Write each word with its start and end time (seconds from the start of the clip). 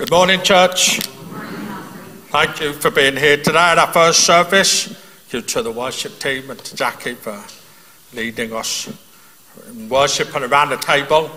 Good 0.00 0.12
morning, 0.12 0.40
church. 0.40 1.00
Thank 2.30 2.58
you 2.58 2.72
for 2.72 2.90
being 2.90 3.18
here 3.18 3.36
today 3.36 3.58
at 3.58 3.76
our 3.76 3.92
first 3.92 4.20
service. 4.20 4.86
Thank 4.86 5.32
you 5.34 5.42
to 5.42 5.62
the 5.62 5.70
worship 5.70 6.18
team 6.18 6.48
and 6.48 6.58
to 6.58 6.74
Jackie 6.74 7.16
for 7.16 7.38
leading 8.14 8.54
us 8.54 8.90
in 9.68 9.90
worship 9.90 10.34
and 10.34 10.46
around 10.46 10.70
the 10.70 10.78
table. 10.78 11.30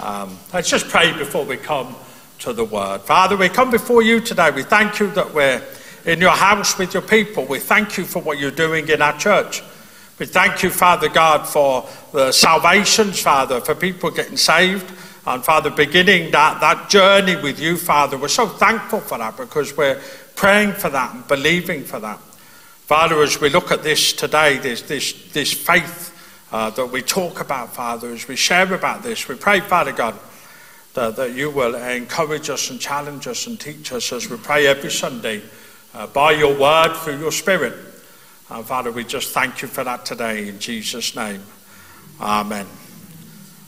Um, 0.00 0.36
let's 0.52 0.68
just 0.68 0.88
pray 0.88 1.16
before 1.16 1.44
we 1.44 1.58
come 1.58 1.94
to 2.40 2.52
the 2.52 2.64
word. 2.64 3.02
Father, 3.02 3.36
we 3.36 3.48
come 3.48 3.70
before 3.70 4.02
you 4.02 4.20
today. 4.20 4.50
We 4.50 4.64
thank 4.64 4.98
you 4.98 5.12
that 5.12 5.32
we're 5.32 5.62
in 6.04 6.20
your 6.20 6.32
house 6.32 6.76
with 6.76 6.94
your 6.94 7.04
people. 7.04 7.44
We 7.44 7.60
thank 7.60 7.96
you 7.96 8.04
for 8.04 8.20
what 8.20 8.40
you're 8.40 8.50
doing 8.50 8.88
in 8.88 9.00
our 9.00 9.16
church. 9.16 9.62
We 10.18 10.26
thank 10.26 10.64
you, 10.64 10.70
Father 10.70 11.08
God, 11.08 11.46
for 11.46 11.88
the 12.12 12.32
salvations, 12.32 13.22
Father, 13.22 13.60
for 13.60 13.76
people 13.76 14.10
getting 14.10 14.36
saved. 14.36 14.92
And 15.28 15.44
Father, 15.44 15.68
beginning 15.68 16.30
that, 16.30 16.58
that 16.62 16.88
journey 16.88 17.36
with 17.36 17.60
you, 17.60 17.76
Father, 17.76 18.16
we're 18.16 18.28
so 18.28 18.48
thankful 18.48 19.00
for 19.00 19.18
that 19.18 19.36
because 19.36 19.76
we're 19.76 20.00
praying 20.34 20.72
for 20.72 20.88
that 20.88 21.14
and 21.14 21.28
believing 21.28 21.84
for 21.84 22.00
that. 22.00 22.18
Father, 22.18 23.22
as 23.22 23.38
we 23.38 23.50
look 23.50 23.70
at 23.70 23.82
this 23.82 24.14
today, 24.14 24.56
this, 24.56 24.80
this, 24.80 25.12
this 25.32 25.52
faith 25.52 26.14
uh, 26.50 26.70
that 26.70 26.86
we 26.86 27.02
talk 27.02 27.42
about, 27.42 27.74
Father, 27.74 28.08
as 28.08 28.26
we 28.26 28.36
share 28.36 28.72
about 28.72 29.02
this, 29.02 29.28
we 29.28 29.34
pray, 29.34 29.60
Father 29.60 29.92
God, 29.92 30.18
that, 30.94 31.16
that 31.16 31.34
you 31.34 31.50
will 31.50 31.74
encourage 31.74 32.48
us 32.48 32.70
and 32.70 32.80
challenge 32.80 33.26
us 33.26 33.46
and 33.46 33.60
teach 33.60 33.92
us 33.92 34.10
as 34.14 34.30
we 34.30 34.38
pray 34.38 34.66
every 34.66 34.90
Sunday 34.90 35.42
uh, 35.92 36.06
by 36.06 36.32
your 36.32 36.58
word 36.58 36.94
through 36.94 37.18
your 37.18 37.32
Spirit. 37.32 37.74
And 38.48 38.64
Father, 38.64 38.90
we 38.90 39.04
just 39.04 39.34
thank 39.34 39.60
you 39.60 39.68
for 39.68 39.84
that 39.84 40.06
today 40.06 40.48
in 40.48 40.58
Jesus' 40.58 41.14
name. 41.14 41.42
Amen. 42.18 42.66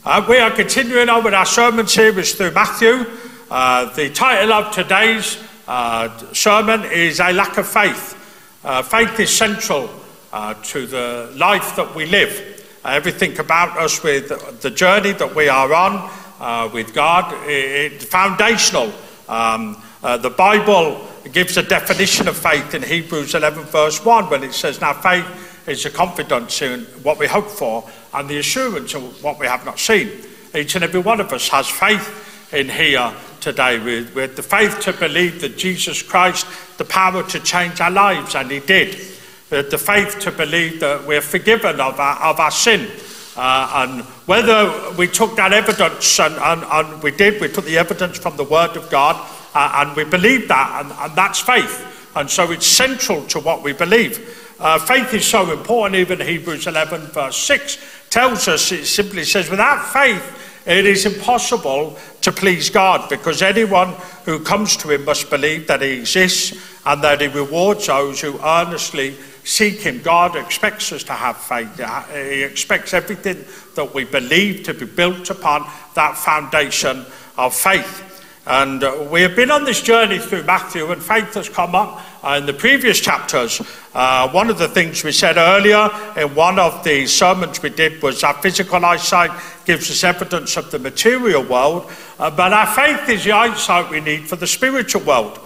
Uh, 0.03 0.25
we 0.27 0.39
are 0.39 0.49
continuing 0.49 1.09
on 1.09 1.23
with 1.23 1.31
our 1.31 1.45
sermon 1.45 1.85
series 1.85 2.33
through 2.33 2.49
Matthew. 2.49 3.05
Uh, 3.51 3.85
the 3.93 4.09
title 4.09 4.51
of 4.51 4.73
today's 4.73 5.37
uh, 5.67 6.09
sermon 6.33 6.83
is 6.85 7.19
A 7.19 7.31
Lack 7.31 7.59
of 7.59 7.67
Faith. 7.67 8.17
Uh, 8.63 8.81
faith 8.81 9.19
is 9.19 9.29
central 9.29 9.91
uh, 10.33 10.55
to 10.63 10.87
the 10.87 11.31
life 11.35 11.75
that 11.75 11.93
we 11.93 12.07
live. 12.07 12.65
everything 12.83 13.37
about 13.37 13.77
us 13.77 14.01
with 14.01 14.61
the 14.61 14.71
journey 14.71 15.11
that 15.11 15.35
we 15.35 15.47
are 15.49 15.71
on 15.71 16.09
uh, 16.39 16.67
with 16.73 16.95
God, 16.95 17.31
it's 17.47 18.03
foundational. 18.03 18.91
Um, 19.29 19.83
the 20.01 20.33
Bible 20.35 21.07
gives 21.31 21.57
a 21.57 21.63
definition 21.63 22.27
of 22.27 22.35
faith 22.35 22.73
in 22.73 22.81
Hebrews 22.81 23.35
11, 23.35 23.65
verse 23.65 24.03
1, 24.03 24.31
when 24.31 24.43
it 24.43 24.53
says, 24.53 24.81
Now 24.81 24.93
faith 24.93 25.67
is 25.67 25.83
the 25.83 25.91
confidence 25.91 26.59
in 26.63 26.85
what 27.03 27.19
we 27.19 27.27
hope 27.27 27.45
for 27.47 27.87
and 28.13 28.29
the 28.29 28.37
assurance 28.37 28.93
of 28.93 29.23
what 29.23 29.39
we 29.39 29.47
have 29.47 29.65
not 29.65 29.79
seen. 29.79 30.09
Each 30.53 30.75
and 30.75 30.83
every 30.83 30.99
one 30.99 31.21
of 31.21 31.31
us 31.31 31.47
has 31.49 31.67
faith 31.67 32.49
in 32.53 32.67
here 32.67 33.13
today 33.39 33.79
with, 33.79 34.13
with 34.13 34.35
the 34.35 34.43
faith 34.43 34.79
to 34.81 34.93
believe 34.93 35.41
that 35.41 35.57
Jesus 35.57 36.01
Christ, 36.01 36.45
the 36.77 36.85
power 36.85 37.23
to 37.23 37.39
change 37.39 37.81
our 37.81 37.91
lives, 37.91 38.35
and 38.35 38.51
He 38.51 38.59
did. 38.59 38.95
We 38.95 39.57
The, 39.57 39.63
the 39.63 39.77
faith 39.77 40.19
to 40.19 40.31
believe 40.31 40.79
that 40.81 41.05
we're 41.05 41.21
forgiven 41.21 41.79
of 41.79 41.99
our, 41.99 42.17
of 42.31 42.39
our 42.39 42.51
sin. 42.51 42.89
Uh, 43.35 43.87
and 43.87 44.01
whether 44.27 44.91
we 44.97 45.07
took 45.07 45.35
that 45.37 45.53
evidence, 45.53 46.19
and, 46.19 46.35
and, 46.35 46.63
and, 46.63 47.03
we 47.03 47.11
did, 47.11 47.39
we 47.39 47.47
took 47.47 47.65
the 47.65 47.77
evidence 47.77 48.17
from 48.19 48.35
the 48.35 48.43
Word 48.43 48.75
of 48.75 48.89
God, 48.89 49.15
uh, 49.55 49.85
and 49.85 49.95
we 49.95 50.03
believe 50.03 50.49
that, 50.49 50.83
and, 50.83 50.91
and 50.91 51.17
that's 51.17 51.39
faith. 51.39 51.87
And 52.15 52.29
so 52.29 52.51
it's 52.51 52.67
central 52.67 53.25
to 53.27 53.39
what 53.39 53.63
we 53.63 53.71
believe. 53.71 54.37
Uh, 54.59 54.77
faith 54.77 55.13
is 55.13 55.25
so 55.25 55.51
important, 55.51 55.95
even 55.95 56.19
Hebrews 56.19 56.67
11, 56.67 57.07
verse 57.07 57.37
6 57.37 58.00
tells 58.11 58.47
us, 58.47 58.71
it 58.71 58.85
simply 58.85 59.23
says, 59.23 59.49
without 59.49 59.91
faith, 59.91 60.37
it 60.67 60.85
is 60.85 61.07
impossible 61.07 61.97
to 62.21 62.31
please 62.31 62.69
God 62.69 63.09
because 63.09 63.41
anyone 63.41 63.95
who 64.25 64.39
comes 64.39 64.77
to 64.77 64.91
him 64.91 65.05
must 65.05 65.31
believe 65.31 65.65
that 65.67 65.81
he 65.81 65.93
exists 65.93 66.55
and 66.85 67.03
that 67.03 67.21
he 67.21 67.27
rewards 67.27 67.87
those 67.87 68.21
who 68.21 68.39
earnestly 68.43 69.15
seek 69.43 69.79
him. 69.79 70.01
God 70.03 70.35
expects 70.35 70.91
us 70.91 71.03
to 71.05 71.13
have 71.13 71.37
faith. 71.37 71.75
He 72.13 72.43
expects 72.43 72.93
everything 72.93 73.43
that 73.75 73.93
we 73.95 74.03
believe 74.03 74.63
to 74.63 74.75
be 74.75 74.85
built 74.85 75.31
upon 75.31 75.67
that 75.95 76.15
foundation 76.15 77.05
of 77.37 77.55
faith. 77.55 78.10
And 78.45 78.83
uh, 78.83 79.07
we 79.11 79.21
have 79.21 79.35
been 79.35 79.51
on 79.51 79.65
this 79.65 79.83
journey 79.83 80.17
through 80.17 80.43
Matthew, 80.43 80.91
and 80.91 81.01
faith 81.01 81.35
has 81.35 81.47
come 81.47 81.75
up 81.75 82.01
uh, 82.23 82.37
in 82.39 82.47
the 82.47 82.53
previous 82.53 82.99
chapters. 82.99 83.61
Uh, 83.93 84.29
one 84.31 84.49
of 84.49 84.57
the 84.57 84.67
things 84.67 85.03
we 85.03 85.11
said 85.11 85.37
earlier 85.37 85.89
in 86.17 86.33
one 86.33 86.57
of 86.57 86.83
the 86.83 87.05
sermons 87.05 87.61
we 87.61 87.69
did 87.69 88.01
was 88.01 88.23
our 88.23 88.33
physical 88.41 88.83
eyesight 88.83 89.29
gives 89.65 89.91
us 89.91 90.03
evidence 90.03 90.57
of 90.57 90.71
the 90.71 90.79
material 90.79 91.43
world, 91.43 91.91
uh, 92.17 92.31
but 92.31 92.51
our 92.51 92.65
faith 92.65 93.07
is 93.09 93.23
the 93.25 93.31
eyesight 93.31 93.91
we 93.91 94.01
need 94.01 94.27
for 94.27 94.37
the 94.37 94.47
spiritual 94.47 95.03
world. 95.03 95.39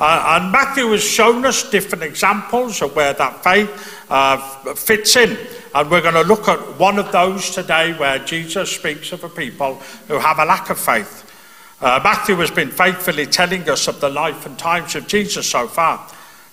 Uh, 0.00 0.40
and 0.40 0.50
Matthew 0.50 0.90
has 0.90 1.04
shown 1.04 1.44
us 1.44 1.70
different 1.70 2.02
examples 2.02 2.82
of 2.82 2.96
where 2.96 3.12
that 3.12 3.44
faith 3.44 4.02
uh, 4.10 4.38
fits 4.74 5.14
in. 5.14 5.38
And 5.72 5.88
we're 5.88 6.00
going 6.00 6.14
to 6.14 6.22
look 6.22 6.48
at 6.48 6.58
one 6.80 6.98
of 6.98 7.12
those 7.12 7.50
today 7.50 7.92
where 7.92 8.18
Jesus 8.18 8.74
speaks 8.74 9.12
of 9.12 9.22
a 9.22 9.28
people 9.28 9.74
who 10.08 10.18
have 10.18 10.40
a 10.40 10.44
lack 10.44 10.70
of 10.70 10.80
faith. 10.80 11.29
Uh, 11.80 11.98
Matthew 12.04 12.34
has 12.36 12.50
been 12.50 12.70
faithfully 12.70 13.24
telling 13.24 13.66
us 13.70 13.88
of 13.88 14.00
the 14.00 14.10
life 14.10 14.44
and 14.44 14.58
times 14.58 14.94
of 14.96 15.06
Jesus 15.06 15.46
so 15.46 15.66
far. 15.66 16.06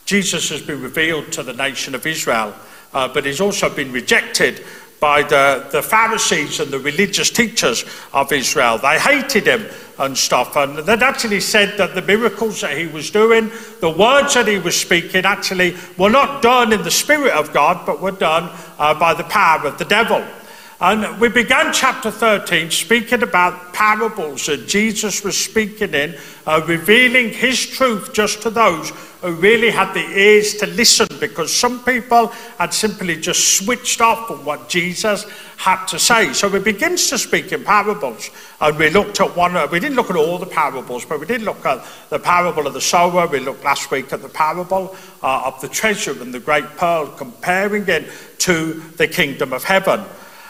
Jesus 0.05 0.49
has 0.49 0.61
been 0.61 0.81
revealed 0.81 1.33
to 1.33 1.43
the 1.43 1.51
nation 1.51 1.93
of 1.93 2.05
Israel, 2.05 2.55
uh, 2.93 3.09
but 3.09 3.25
he's 3.25 3.41
also 3.41 3.69
been 3.69 3.91
rejected 3.91 4.63
by 5.01 5.21
the, 5.23 5.67
the 5.73 5.81
Pharisees 5.81 6.61
and 6.61 6.71
the 6.71 6.79
religious 6.79 7.29
teachers 7.29 7.83
of 8.13 8.31
Israel. 8.31 8.77
They 8.77 8.97
hated 8.97 9.45
him 9.45 9.65
and 9.99 10.17
stuff, 10.17 10.55
and 10.55 10.77
they'd 10.77 11.03
actually 11.03 11.41
said 11.41 11.77
that 11.77 11.93
the 11.93 12.01
miracles 12.01 12.61
that 12.61 12.77
he 12.77 12.87
was 12.87 13.11
doing, 13.11 13.51
the 13.81 13.89
words 13.89 14.33
that 14.35 14.47
he 14.47 14.59
was 14.59 14.79
speaking, 14.79 15.25
actually 15.25 15.75
were 15.97 16.09
not 16.09 16.41
done 16.41 16.71
in 16.71 16.83
the 16.83 16.91
Spirit 16.91 17.33
of 17.33 17.51
God, 17.51 17.85
but 17.85 17.99
were 17.99 18.11
done 18.11 18.49
uh, 18.79 18.97
by 18.97 19.13
the 19.13 19.25
power 19.25 19.67
of 19.67 19.77
the 19.77 19.85
devil. 19.85 20.25
And 20.79 21.19
we 21.19 21.27
began 21.27 21.73
chapter 21.73 22.11
13 22.11 22.69
speaking 22.69 23.23
about 23.23 23.73
parables 23.73 24.45
that 24.45 24.67
Jesus 24.67 25.23
was 25.23 25.35
speaking 25.35 25.95
in, 25.95 26.15
uh, 26.45 26.61
revealing 26.67 27.29
his 27.29 27.65
truth 27.65 28.13
just 28.13 28.43
to 28.43 28.51
those 28.51 28.91
who 29.21 29.31
really 29.31 29.71
had 29.71 29.91
the 29.95 30.05
ears 30.05 30.53
to 30.57 30.67
listen, 30.67 31.07
because 31.19 31.51
some 31.51 31.83
people 31.83 32.27
had 32.59 32.75
simply 32.75 33.15
just 33.15 33.57
switched 33.57 34.01
off 34.01 34.27
from 34.27 34.45
what 34.45 34.69
Jesus 34.69 35.25
had 35.57 35.83
to 35.87 35.97
say. 35.97 36.31
So 36.33 36.47
we 36.47 36.59
begins 36.59 37.09
to 37.09 37.17
speak 37.17 37.51
in 37.51 37.63
parables, 37.63 38.29
and 38.61 38.77
we 38.77 38.91
looked 38.91 39.19
at 39.19 39.35
one. 39.35 39.53
We 39.71 39.79
didn't 39.79 39.95
look 39.95 40.11
at 40.11 40.15
all 40.15 40.37
the 40.37 40.45
parables, 40.45 41.05
but 41.05 41.19
we 41.19 41.25
did 41.25 41.41
look 41.41 41.65
at 41.65 41.83
the 42.11 42.19
parable 42.19 42.67
of 42.67 42.75
the 42.75 42.81
sower. 42.81 43.25
We 43.25 43.39
looked 43.39 43.63
last 43.63 43.89
week 43.89 44.13
at 44.13 44.21
the 44.21 44.29
parable 44.29 44.95
uh, 45.23 45.41
of 45.45 45.59
the 45.59 45.69
treasure 45.69 46.21
and 46.21 46.31
the 46.31 46.39
great 46.39 46.65
pearl, 46.77 47.07
comparing 47.07 47.87
it 47.87 48.11
to 48.39 48.73
the 48.97 49.07
kingdom 49.07 49.53
of 49.53 49.63
heaven. 49.63 50.05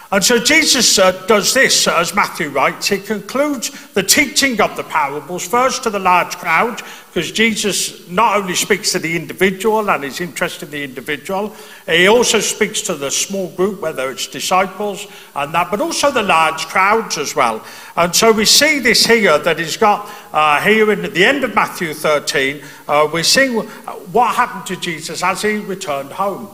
And 0.09 0.23
so 0.23 0.40
Jesus 0.40 0.97
uh, 0.97 1.12
does 1.25 1.53
this, 1.53 1.85
uh, 1.85 1.97
as 1.97 2.16
Matthew 2.16 2.47
writes. 2.50 2.88
He 2.88 2.97
concludes 2.97 3.72
the 3.94 4.03
teaching 4.03 4.62
of 4.62 4.78
the 4.78 4.84
parables 4.84 5.45
first 5.45 5.84
to 5.84 5.90
the 5.90 6.00
large 6.00 6.38
crowd, 6.38 6.81
because 7.07 7.29
Jesus 7.29 8.07
not 8.07 8.38
only 8.38 8.56
speaks 8.56 8.94
to 8.94 9.00
the 9.00 9.18
individual 9.18 9.90
and 9.90 10.06
is 10.06 10.22
interested 10.22 10.68
in 10.68 10.72
the 10.72 10.84
individual, 10.85 11.53
he 11.85 12.07
also 12.07 12.40
speaks 12.40 12.81
to 12.84 12.95
the 12.95 13.12
small 13.12 13.50
group, 13.50 13.81
whether 13.81 14.09
it's 14.09 14.28
disciples 14.28 15.07
and 15.35 15.53
that, 15.53 15.69
but 15.69 15.81
also 15.81 16.09
the 16.09 16.24
large 16.24 16.68
crowds 16.68 17.18
as 17.18 17.35
well. 17.35 17.62
And 17.97 18.16
so 18.16 18.31
we 18.31 18.45
see 18.45 18.79
this 18.79 19.06
here 19.06 19.38
that 19.38 19.59
he's 19.59 19.75
got 19.75 20.09
uh, 20.31 20.62
here 20.62 20.89
in, 20.94 21.03
at 21.03 21.13
the 21.13 21.25
end 21.25 21.44
of 21.44 21.53
Matthew 21.53 21.94
13. 21.94 22.63
Uh, 22.88 23.09
we 23.12 23.24
see 23.24 23.50
what 23.50 24.35
happened 24.35 24.68
to 24.68 24.78
Jesus 24.78 25.22
as 25.22 25.41
he 25.41 25.57
returned 25.57 26.13
home. 26.13 26.47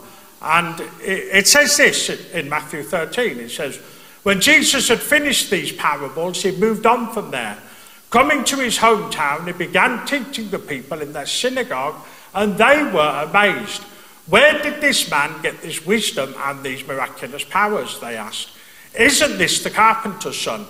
And 0.44 0.76
it 1.02 1.48
says 1.48 1.78
this 1.78 2.10
in 2.32 2.50
Matthew 2.50 2.84
13. 2.84 3.40
It 3.40 3.50
says, 3.50 3.78
When 4.24 4.42
Jesus 4.42 4.90
had 4.90 5.00
finished 5.00 5.50
these 5.50 5.72
parables, 5.72 6.42
he 6.42 6.52
moved 6.52 6.86
on 6.86 7.14
from 7.14 7.32
there. 7.32 7.58
Coming 8.10 8.44
to 8.44 8.58
his 8.58 8.78
hometown, 8.78 9.48
he 9.48 9.54
began 9.54 10.06
teaching 10.06 10.50
the 10.50 10.60
people 10.60 11.02
in 11.02 11.14
their 11.14 11.26
synagogue, 11.26 11.96
and 12.36 12.58
they 12.58 12.84
were 12.84 13.28
amazed. 13.28 13.82
Where 14.28 14.62
did 14.62 14.82
this 14.82 15.10
man 15.10 15.42
get 15.42 15.62
this 15.62 15.86
wisdom 15.86 16.36
and 16.38 16.62
these 16.62 16.86
miraculous 16.86 17.44
powers? 17.44 18.00
They 18.00 18.16
asked. 18.16 18.50
Isn't 18.98 19.38
this 19.38 19.64
the 19.64 19.70
carpenter's 19.70 20.40
son? 20.40 20.66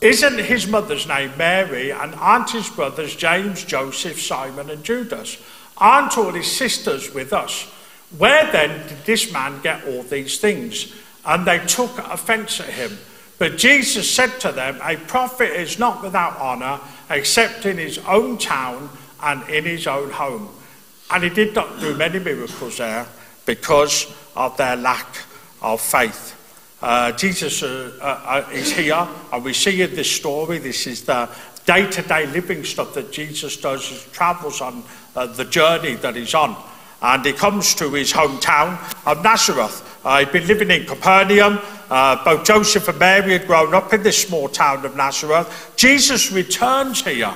Isn't 0.00 0.38
his 0.38 0.66
mother's 0.66 1.06
name 1.06 1.32
Mary? 1.36 1.90
And 1.90 2.14
aren't 2.16 2.50
his 2.50 2.68
brothers 2.70 3.14
James, 3.14 3.64
Joseph, 3.64 4.20
Simon, 4.20 4.70
and 4.70 4.82
Judas? 4.82 5.38
Aren't 5.76 6.18
all 6.18 6.32
his 6.32 6.50
sisters 6.50 7.12
with 7.12 7.32
us? 7.32 7.70
Where 8.16 8.50
then 8.50 8.86
did 8.88 9.04
this 9.04 9.32
man 9.32 9.60
get 9.62 9.84
all 9.84 10.02
these 10.02 10.38
things? 10.38 10.94
And 11.26 11.46
they 11.46 11.58
took 11.66 11.98
offense 11.98 12.60
at 12.60 12.70
him. 12.70 12.98
But 13.38 13.58
Jesus 13.58 14.10
said 14.10 14.40
to 14.40 14.52
them, 14.52 14.80
A 14.82 14.96
prophet 14.96 15.50
is 15.60 15.78
not 15.78 16.02
without 16.02 16.38
honor 16.38 16.80
except 17.10 17.66
in 17.66 17.76
his 17.76 17.98
own 17.98 18.38
town 18.38 18.90
and 19.22 19.48
in 19.48 19.64
his 19.64 19.86
own 19.86 20.10
home. 20.10 20.48
And 21.10 21.22
he 21.22 21.30
did 21.30 21.54
not 21.54 21.80
do 21.80 21.94
many 21.96 22.18
miracles 22.18 22.78
there 22.78 23.06
because 23.46 24.12
of 24.36 24.56
their 24.56 24.76
lack 24.76 25.18
of 25.62 25.80
faith. 25.80 26.34
Uh, 26.80 27.12
Jesus 27.12 27.62
uh, 27.62 27.98
uh, 28.00 28.48
is 28.52 28.72
here, 28.72 29.08
and 29.32 29.44
we 29.44 29.52
see 29.52 29.82
in 29.82 29.94
this 29.96 30.10
story, 30.10 30.58
this 30.58 30.86
is 30.86 31.04
the, 31.04 31.28
day 31.68 31.86
to 31.86 32.00
day 32.00 32.24
living 32.24 32.64
stuff 32.64 32.94
that 32.94 33.12
Jesus 33.12 33.58
does 33.58 33.86
he 33.86 34.10
travels 34.10 34.62
on 34.62 34.82
uh, 35.14 35.26
the 35.26 35.44
journey 35.44 35.96
that 35.96 36.16
he's 36.16 36.34
on. 36.34 36.56
And 37.00 37.24
he 37.24 37.32
comes 37.32 37.74
to 37.76 37.90
his 37.90 38.12
hometown 38.12 38.78
of 39.06 39.22
Nazareth. 39.22 39.84
Uh, 40.04 40.20
he'd 40.20 40.32
been 40.32 40.46
living 40.46 40.70
in 40.70 40.86
Capernaum. 40.86 41.60
Uh, 41.90 42.22
both 42.24 42.44
Joseph 42.44 42.88
and 42.88 42.98
Mary 42.98 43.32
had 43.32 43.46
grown 43.46 43.74
up 43.74 43.92
in 43.92 44.02
this 44.02 44.22
small 44.22 44.48
town 44.48 44.84
of 44.84 44.96
Nazareth. 44.96 45.72
Jesus 45.76 46.32
returns 46.32 47.02
here. 47.02 47.34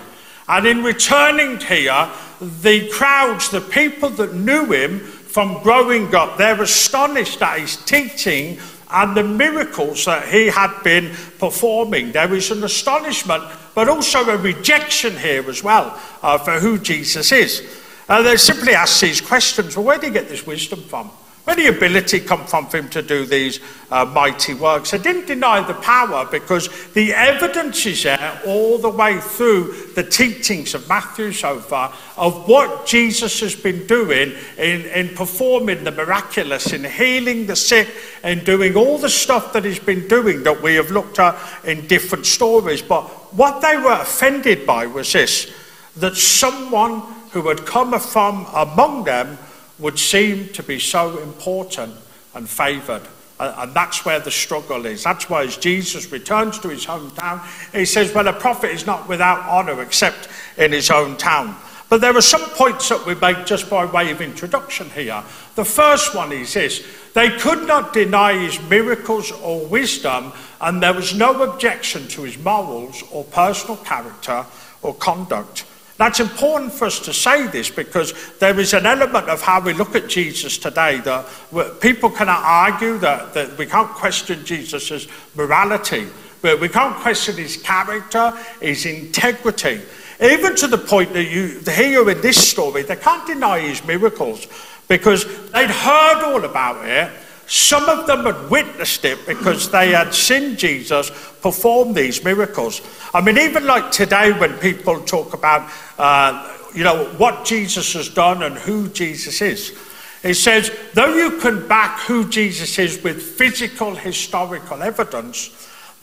And 0.49 0.67
in 0.67 0.83
returning 0.83 1.59
here, 1.61 2.11
the 2.41 2.89
crowds, 2.91 3.51
the 3.51 3.61
people 3.61 4.11
that 4.11 4.35
knew 4.35 4.73
him 4.73 4.99
from 5.01 5.63
growing 5.63 6.15
up, 6.15 6.37
they're 6.37 6.61
astonished 6.61 7.41
at 7.41 7.61
his 7.61 7.77
teaching 7.77 8.59
and 8.91 9.17
the 9.17 9.23
miracles 9.23 10.05
that 10.05 10.29
he 10.29 10.49
had 10.49 10.83
been 10.83 11.15
performing. 11.39 12.13
There 12.13 12.35
is 12.35 12.51
an 12.51 12.63
astonishment, 12.63 13.45
but 13.75 13.89
also 13.89 14.29
a 14.29 14.37
rejection 14.37 15.17
here 15.17 15.49
as 15.49 15.65
well 15.65 15.99
uh, 16.23 16.37
for 16.39 16.61
who 16.61 16.79
Jesus 16.79 17.33
is. 17.33 17.82
Uh, 18.09 18.23
they 18.23 18.37
simply 18.37 18.75
ask 18.75 19.01
these 19.01 19.21
questions 19.21 19.77
well, 19.77 19.87
where 19.87 19.99
do 19.99 20.07
you 20.07 20.13
get 20.13 20.29
this 20.29 20.47
wisdom 20.47 20.81
from? 20.81 21.11
Where 21.45 21.57
did 21.57 21.73
the 21.73 21.77
ability 21.77 22.21
come 22.21 22.47
from 22.47 22.69
for 22.69 22.77
him 22.77 22.89
to 22.91 23.03
do 23.03 23.27
these 23.27 23.59
uh, 23.91 24.05
mighty 24.05 24.55
works? 24.55 24.93
They 24.93 24.99
didn't 24.99 25.27
deny 25.27 25.61
the 25.61 25.75
power 25.75 26.25
because 26.25 26.69
the 26.93 27.13
evidence 27.13 27.85
is 27.85 28.05
there 28.05 28.41
all 28.47 28.79
the 28.79 28.89
way 28.89 29.19
through 29.19 29.75
the 29.97 30.05
teachings 30.05 30.73
of 30.75 30.89
Matthew 30.89 31.33
so 31.33 31.59
far 31.59 31.93
of 32.17 32.47
what 32.47 32.87
Jesus 32.87 33.41
has 33.41 33.57
been 33.57 33.89
doing 33.89 34.35
in, 34.57 34.83
in 34.83 35.17
performing 35.17 35.83
the 35.83 35.91
miraculous, 35.91 36.73
in 36.73 36.85
healing 36.85 37.47
the 37.47 37.57
sick, 37.57 37.89
and 38.23 38.45
doing 38.45 38.77
all 38.77 38.99
the 38.99 39.11
stuff 39.11 39.53
that 39.53 39.65
he's 39.65 39.81
been 39.81 40.07
doing 40.07 40.45
that 40.45 40.63
we 40.63 40.77
have 40.77 40.93
looked 40.93 41.19
at 41.19 41.37
in 41.65 41.89
different 41.89 42.25
stories. 42.25 42.83
But 42.83 43.03
what 43.35 43.63
they 43.63 43.77
were 43.79 44.01
offended 44.01 44.65
by 44.65 44.87
was 44.87 45.13
this 45.13 45.53
that 45.97 46.17
someone 46.17 47.03
who 47.33 47.49
had 47.49 47.65
come 47.67 47.99
from 47.99 48.47
among 48.55 49.05
them 49.05 49.39
would 49.79 49.99
seem 49.99 50.49
to 50.51 50.63
be 50.63 50.79
so 50.79 51.19
important 51.19 51.95
and 52.35 52.49
favoured. 52.49 53.03
And 53.41 53.75
that's 53.75 54.05
where 54.05 54.21
the 54.21 54.31
struggle 54.31 54.87
is. 54.87 55.03
That's 55.03 55.29
why 55.29 55.43
as 55.43 55.57
Jesus 55.57 56.13
returns 56.13 56.59
to 56.61 56.69
his 56.69 56.87
hometown, 56.87 57.45
he 57.73 57.85
says, 57.85 58.15
Well, 58.15 58.29
a 58.29 58.33
prophet 58.33 58.71
is 58.71 58.87
not 58.87 59.09
without 59.09 59.41
honour 59.49 59.83
except 59.83 60.29
in 60.57 60.73
his 60.73 60.91
own 60.91 61.17
town. 61.17 61.57
But 61.89 62.01
there 62.01 62.17
are 62.17 62.23
some 62.23 62.49
points 62.51 62.89
that 62.89 63.05
we 63.05 63.15
make 63.17 63.45
just 63.45 63.69
by 63.69 63.85
way 63.85 64.11
of 64.11 64.23
introduction 64.23 64.89
here. 64.91 65.23
The 65.57 65.65
first 65.65 66.15
one 66.15 66.33
is 66.33 66.55
this 66.55 66.87
they 67.15 67.31
could 67.31 67.67
not 67.67 67.93
deny 67.93 68.39
his 68.39 68.61
miracles 68.71 69.31
or 69.31 69.67
wisdom, 69.67 70.33
and 70.61 70.83
there 70.83 70.95
was 70.95 71.15
no 71.15 71.43
objection 71.43 72.09
to 72.09 72.23
his 72.23 72.39
morals 72.39 73.03
or 73.11 73.25
personal 73.25 73.77
character 73.79 74.47
or 74.83 74.95
conduct. 74.95 75.65
That's 76.03 76.19
important 76.19 76.73
for 76.73 76.87
us 76.87 76.99
to 76.99 77.13
say 77.13 77.47
this 77.47 77.71
because 77.71 78.13
there 78.41 78.59
is 78.59 78.75
an 78.75 78.87
element 78.87 79.29
of 79.29 79.41
how 79.41 79.61
we 79.61 79.73
look 79.73 79.95
at 79.95 80.09
Jesus 80.09 80.59
today 80.59 80.99
that 80.99 81.81
people 81.81 82.11
cannot 82.11 82.41
argue 82.43 82.99
that, 82.99 83.33
that 83.35 83.57
we 83.57 83.67
can't 83.67 83.89
question 83.89 84.45
Jesus' 84.45 85.07
morality, 85.37 86.09
but 86.41 86.59
we 86.59 86.69
can't 86.69 86.97
question 86.97 87.37
his 87.37 87.57
character, 87.57 88.37
his 88.61 88.85
integrity. 88.85 89.81
Even 90.21 90.57
to 90.57 90.67
the 90.67 90.77
point 90.77 91.13
that 91.13 91.31
you 91.31 91.61
hear 91.71 92.11
in 92.11 92.21
this 92.21 92.51
story, 92.51 92.83
they 92.83 92.97
can't 92.97 93.25
deny 93.25 93.61
his 93.61 93.85
miracles 93.85 94.49
because 94.89 95.25
they'd 95.53 95.71
heard 95.71 96.25
all 96.25 96.45
about 96.45 96.85
it 96.85 97.13
some 97.53 97.87
of 97.87 98.07
them 98.07 98.25
had 98.25 98.49
witnessed 98.49 99.05
it 99.05 99.27
because 99.27 99.71
they 99.71 99.91
had 99.91 100.15
seen 100.15 100.57
Jesus 100.57 101.11
perform 101.43 101.93
these 101.93 102.25
miracles. 102.25 102.81
I 103.13 103.21
mean, 103.21 103.37
even 103.37 103.67
like 103.67 103.91
today, 103.91 104.33
when 104.33 104.55
people 104.55 105.03
talk 105.03 105.35
about, 105.35 105.71
uh, 105.99 106.51
you 106.75 106.83
know, 106.83 107.05
what 107.19 107.45
Jesus 107.45 107.93
has 107.93 108.09
done 108.09 108.43
and 108.43 108.57
who 108.57 108.89
Jesus 108.89 109.43
is, 109.43 109.79
it 110.23 110.33
says, 110.37 110.75
though 110.95 111.15
you 111.15 111.41
can 111.41 111.69
back 111.69 112.01
who 112.01 112.27
Jesus 112.27 112.79
is 112.79 113.03
with 113.03 113.21
physical, 113.21 113.97
historical 113.97 114.83
evidence, 114.83 115.51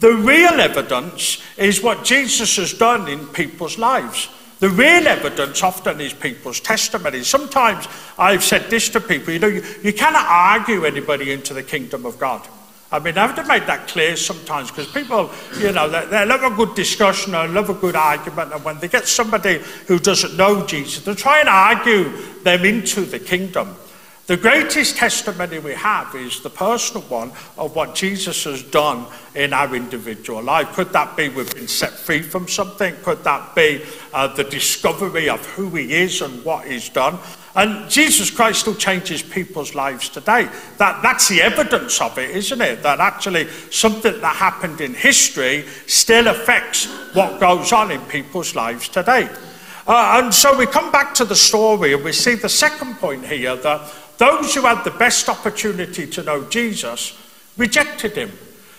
the 0.01 0.13
real 0.13 0.62
evidence 0.62 1.42
is 1.57 1.81
what 1.81 2.04
Jesus 2.04 2.57
has 2.57 2.74
done 2.74 3.07
in 3.07 3.25
people's 3.25 3.80
lives. 3.80 4.30
The 4.60 4.70
real 4.70 5.08
evidence 5.08 5.64
often 5.64 6.02
is 6.02 6.14
people's 6.14 6.60
testimonies. 6.60 7.28
Sometimes 7.28 7.88
I've 8.18 8.44
said 8.44 8.70
this 8.70 8.90
to 8.90 9.00
people 9.00 9.34
you 9.34 9.40
know, 9.40 9.48
you, 9.48 9.64
you 9.82 9.94
cannot 9.94 10.26
argue 10.28 10.86
anybody 10.86 11.32
into 11.32 11.54
the 11.54 11.64
kingdom 11.64 12.06
of 12.06 12.20
God. 12.20 12.46
I 12.92 13.00
mean, 13.00 13.18
I 13.18 13.28
have 13.28 13.36
to 13.36 13.46
make 13.46 13.68
that 13.68 13.88
clear 13.88 14.16
sometimes 14.18 14.72
because 14.72 14.92
people, 14.92 15.30
you 15.60 15.72
know, 15.72 15.88
they, 15.88 16.06
they 16.08 16.26
love 16.26 16.44
a 16.44 16.56
good 16.56 16.76
discussion 16.76 17.36
and 17.36 17.54
love 17.54 17.70
a 17.70 17.76
good 17.76 17.96
argument. 17.96 18.52
And 18.52 18.64
when 18.64 18.80
they 18.80 18.88
get 18.88 19.08
somebody 19.08 19.60
who 19.88 20.00
doesn't 20.00 20.36
know 20.36 20.66
Jesus, 20.66 21.06
they 21.06 21.14
try 21.14 21.40
and 21.40 21.48
argue 21.48 22.10
them 22.44 22.66
into 22.66 23.02
the 23.02 23.20
kingdom. 23.20 23.76
The 24.30 24.38
greatest 24.38 24.96
testimony 24.96 25.58
we 25.58 25.74
have 25.74 26.14
is 26.14 26.42
the 26.42 26.52
personal 26.52 27.02
one 27.08 27.31
of 27.58 27.76
what 27.76 27.96
Jesus 27.96 28.44
has 28.44 28.62
done 28.62 29.08
in 29.34 29.54
our 29.54 29.76
individual 29.76 30.44
life. 30.44 30.72
Could 30.74 30.94
that 30.94 31.18
be 31.18 31.30
we've 31.30 31.52
been 31.56 31.68
set 31.68 31.94
free 31.94 32.22
from 32.22 32.48
something? 32.48 32.96
Could 33.02 33.24
that 33.24 33.56
be 33.56 33.84
uh, 34.14 34.28
the 34.28 34.44
discovery 34.44 35.30
of 35.30 35.44
who 35.48 35.72
he 35.72 35.96
is 35.96 36.22
and 36.22 36.46
what 36.46 36.68
he's 36.68 36.90
done? 36.90 37.18
And 37.56 37.90
Jesus 37.90 38.30
Christ 38.30 38.60
still 38.60 38.76
changes 38.76 39.24
people's 39.24 39.74
lives 39.74 40.10
today. 40.10 40.48
That, 40.78 41.02
that's 41.02 41.28
the 41.28 41.42
evidence 41.42 42.00
of 42.00 42.16
it, 42.20 42.30
isn't 42.30 42.62
it? 42.62 42.84
That 42.84 43.00
actually 43.00 43.48
something 43.72 44.22
that 44.22 44.36
happened 44.36 44.80
in 44.80 44.94
history 44.94 45.66
still 45.88 46.28
affects 46.28 46.86
what 47.16 47.40
goes 47.40 47.74
on 47.74 47.90
in 47.90 48.02
people's 48.02 48.54
lives 48.54 48.90
today. 48.90 49.28
Uh, 49.88 50.22
and 50.22 50.32
so 50.32 50.56
we 50.56 50.68
come 50.68 50.92
back 50.92 51.16
to 51.16 51.25
the 51.25 51.36
story 51.36 51.94
and 51.94 52.04
we 52.04 52.12
see 52.12 52.36
the 52.36 52.48
second 52.48 52.94
point 52.98 53.25
here 53.25 53.56
that 53.56 53.92
those 54.19 54.54
who 54.54 54.62
had 54.62 54.83
the 54.83 54.92
best 54.92 55.27
opportunity 55.27 56.06
to 56.06 56.21
know 56.21 56.44
Jesus 56.50 57.18
rejected 57.57 58.16
him. 58.16 58.30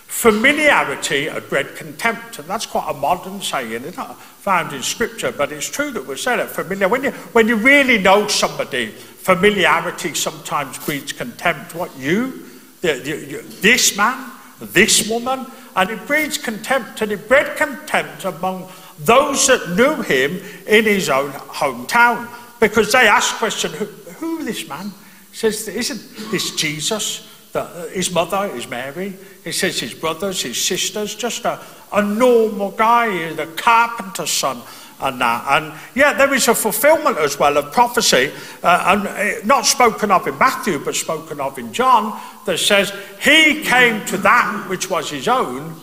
Familiarity 0.06 1.28
had 1.28 1.48
bred 1.48 1.76
contempt, 1.76 2.38
and 2.38 2.48
that's 2.48 2.66
quite 2.66 2.90
a 2.90 2.94
modern 2.94 3.40
saying, 3.40 3.84
it's 3.84 3.96
not 3.96 4.20
found 4.20 4.72
in 4.72 4.82
Scripture, 4.82 5.32
but 5.32 5.52
it's 5.52 5.68
true 5.68 5.90
that 5.92 6.06
we 6.06 6.16
say 6.16 6.36
that 6.36 6.50
familiar. 6.50 6.88
When 6.88 7.04
you, 7.04 7.10
when 7.32 7.48
you 7.48 7.56
really 7.56 7.98
know 7.98 8.26
somebody, 8.26 8.88
familiarity 8.88 10.14
sometimes 10.14 10.78
breeds 10.84 11.12
contempt. 11.12 11.74
What 11.74 11.96
you, 11.96 12.44
the, 12.80 12.94
the, 12.94 13.44
this 13.60 13.96
man, 13.96 14.32
this 14.60 15.08
woman, 15.08 15.46
and 15.76 15.90
it 15.90 16.06
breeds 16.06 16.36
contempt, 16.36 17.02
and 17.02 17.12
it 17.12 17.28
bred 17.28 17.56
contempt 17.56 18.24
among 18.24 18.68
those 18.98 19.46
that 19.46 19.76
knew 19.76 20.02
him 20.02 20.42
in 20.66 20.84
his 20.84 21.08
own 21.08 21.30
hometown, 21.30 22.28
because 22.58 22.92
they 22.92 23.06
asked 23.06 23.36
question, 23.36 23.70
who, 23.72 23.84
who 23.84 24.44
this 24.44 24.68
man? 24.68 24.92
Says, 25.32 25.68
Isn't 25.68 26.30
this 26.30 26.54
Jesus? 26.54 27.26
That 27.52 27.66
uh, 27.66 27.88
his 27.88 28.12
mother 28.12 28.50
is 28.54 28.68
Mary. 28.68 29.14
He 29.42 29.50
says 29.50 29.80
his 29.80 29.92
brothers, 29.92 30.42
his 30.42 30.62
sisters, 30.62 31.16
just 31.16 31.44
a, 31.44 31.58
a 31.92 32.00
normal 32.00 32.70
guy, 32.70 33.32
the 33.32 33.46
carpenter's 33.46 34.30
son 34.30 34.62
and 35.00 35.20
that. 35.20 35.44
And 35.48 35.72
yeah, 35.94 36.12
there 36.12 36.32
is 36.34 36.48
a 36.48 36.54
fulfillment 36.54 37.18
as 37.18 37.38
well 37.38 37.56
of 37.56 37.72
prophecy, 37.72 38.30
uh, 38.62 38.84
and 38.88 39.08
uh, 39.08 39.44
not 39.44 39.66
spoken 39.66 40.10
of 40.10 40.26
in 40.26 40.38
Matthew, 40.38 40.78
but 40.78 40.94
spoken 40.94 41.40
of 41.40 41.58
in 41.58 41.72
John, 41.72 42.20
that 42.46 42.58
says, 42.58 42.92
He 43.20 43.62
came 43.64 44.04
to 44.06 44.18
that 44.18 44.66
which 44.68 44.90
was 44.90 45.10
his 45.10 45.28
own, 45.28 45.74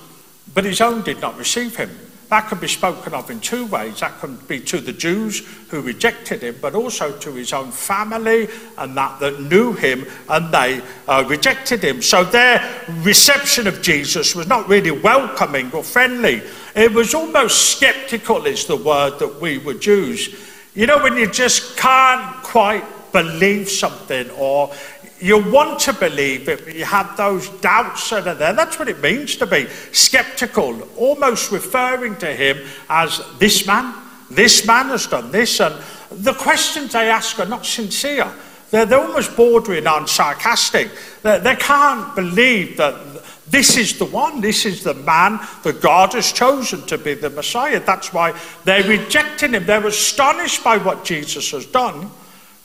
but 0.54 0.66
his 0.66 0.82
own 0.82 1.04
did 1.04 1.20
not 1.20 1.38
receive 1.38 1.76
him. 1.76 1.90
That 2.30 2.50
can 2.50 2.60
be 2.60 2.68
spoken 2.68 3.14
of 3.14 3.30
in 3.32 3.40
two 3.40 3.66
ways. 3.68 4.02
That 4.02 4.20
can 4.20 4.36
be 4.48 4.60
to 4.62 4.80
the 4.80 4.92
Jews 4.92 5.48
who 5.70 5.82
rejected 5.82 6.44
him, 6.44 6.58
but 6.62 6.76
also 6.76 7.18
to 7.20 7.32
his 7.34 7.54
own 7.54 7.72
family 7.72 8.50
and 8.78 8.98
that 8.98 9.20
that 9.22 9.42
knew 9.42 9.72
him 9.74 10.06
and 10.28 10.54
they 10.54 10.82
uh, 11.08 11.24
rejected 11.28 11.84
him. 11.84 12.02
So 12.02 12.26
their 12.26 12.62
reception 13.00 13.66
of 13.66 13.82
Jesus 13.82 14.36
was 14.36 14.48
not 14.48 14.68
really 14.68 14.92
welcoming 14.92 15.72
or 15.72 15.84
friendly. 15.84 16.42
It 16.76 16.92
was 16.92 17.14
almost 17.14 17.78
skeptical, 17.78 18.46
is 18.46 18.66
the 18.66 18.76
word 18.76 19.20
that 19.20 19.40
we 19.40 19.58
would 19.60 19.86
use. 19.86 20.36
You 20.76 20.86
know, 20.86 21.02
when 21.02 21.16
you 21.16 21.32
just 21.32 21.78
can't 21.78 22.44
quite 22.44 22.84
believe 23.14 23.70
something 23.70 24.30
or 24.32 24.72
you 25.20 25.52
want 25.52 25.80
to 25.82 25.94
believe 25.94 26.48
it, 26.48 26.64
but 26.66 26.76
you 26.76 26.86
have 26.86 27.18
those 27.18 27.50
doubts 27.62 28.10
that 28.10 28.28
are 28.28 28.36
there. 28.36 28.54
That's 28.54 28.78
what 28.78 28.88
it 28.88 29.02
means 29.02 29.36
to 29.38 29.46
be 29.46 29.68
skeptical, 29.92 30.82
almost 30.96 31.52
referring 31.52 32.16
to 32.18 32.28
him 32.28 32.60
as 32.90 33.22
this 33.40 33.66
man. 33.66 33.94
This 34.30 34.66
man 34.68 34.88
has 34.88 35.08
done 35.08 35.32
this. 35.32 35.60
And 35.60 35.76
the 36.12 36.34
questions 36.34 36.94
they 36.94 37.10
ask 37.10 37.40
are 37.40 37.46
not 37.46 37.66
sincere. 37.66 38.32
They're, 38.70 38.86
they're 38.86 39.00
almost 39.00 39.36
bordering 39.36 39.88
on 39.88 40.08
sarcastic. 40.08 40.90
They, 41.24 41.40
they 41.40 41.56
can't 41.56 42.14
believe 42.16 42.78
that 42.78 42.96
this 43.50 43.78
is 43.78 43.98
the 43.98 44.06
one, 44.06 44.42
this 44.42 44.66
is 44.66 44.84
the 44.84 44.94
man 44.94 45.40
that 45.64 45.82
God 45.82 46.14
has 46.14 46.34
chosen 46.34 46.86
to 46.88 46.98
be 46.98 47.14
the 47.14 47.30
Messiah. 47.30 47.80
That's 47.80 48.14
why 48.14 48.38
they're 48.66 48.84
rejecting 48.84 49.54
him. 49.54 49.66
They're 49.66 49.88
astonished 49.88 50.64
by 50.64 50.78
what 50.78 51.06
Jesus 51.06 51.52
has 51.52 51.66
done 51.66 52.12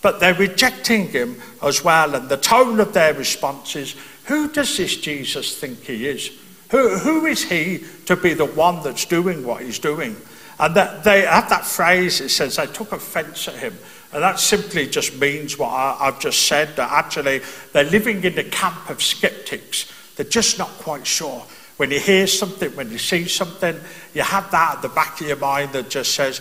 but 0.03 0.21
they're 0.21 0.35
rejecting 0.35 1.09
him 1.09 1.41
as 1.63 1.83
well. 1.83 2.15
And 2.15 2.29
the 2.29 2.37
tone 2.37 2.81
of 2.81 2.93
their 2.93 3.15
response 3.15 3.77
is 3.77 3.97
Who 4.25 4.49
does 4.51 4.77
this 4.77 4.97
Jesus 4.97 5.59
think 5.59 5.85
he 5.85 6.07
is? 6.07 6.31
Who, 6.71 6.99
who 6.99 7.27
is 7.27 7.45
he 7.45 7.85
to 8.07 8.17
be 8.17 8.35
the 8.35 8.47
one 8.47 8.83
that's 8.83 9.05
doing 9.05 9.47
what 9.47 9.63
he's 9.63 9.79
doing? 9.79 10.17
And 10.59 10.75
that 10.75 11.05
they 11.05 11.23
have 11.23 11.49
that 11.49 11.65
phrase, 11.65 12.21
it 12.21 12.29
says 12.29 12.57
they 12.57 12.67
took 12.67 12.93
offense 12.93 13.49
at 13.49 13.55
him. 13.55 13.77
And 14.13 14.23
that 14.23 14.39
simply 14.39 14.87
just 14.87 15.19
means 15.19 15.59
what 15.59 15.69
I, 15.69 15.97
I've 16.01 16.21
just 16.21 16.47
said, 16.47 16.77
that 16.77 16.91
actually 16.91 17.41
they're 17.73 17.85
living 17.85 18.23
in 18.25 18.35
the 18.35 18.45
camp 18.45 18.91
of 18.91 19.03
skeptics. 19.03 19.91
They're 20.17 20.27
just 20.27 20.59
not 20.59 20.69
quite 20.69 21.07
sure. 21.07 21.45
When 21.79 21.91
you 21.91 21.99
hear 21.99 22.27
something, 22.27 22.71
when 22.77 22.91
you 22.91 22.99
see 22.99 23.27
something, 23.27 23.79
you 24.15 24.23
have 24.23 24.51
that 24.51 24.77
at 24.77 24.83
the 24.83 24.89
back 24.89 25.21
of 25.21 25.27
your 25.27 25.37
mind 25.37 25.73
that 25.73 25.89
just 25.89 26.15
says, 26.15 26.39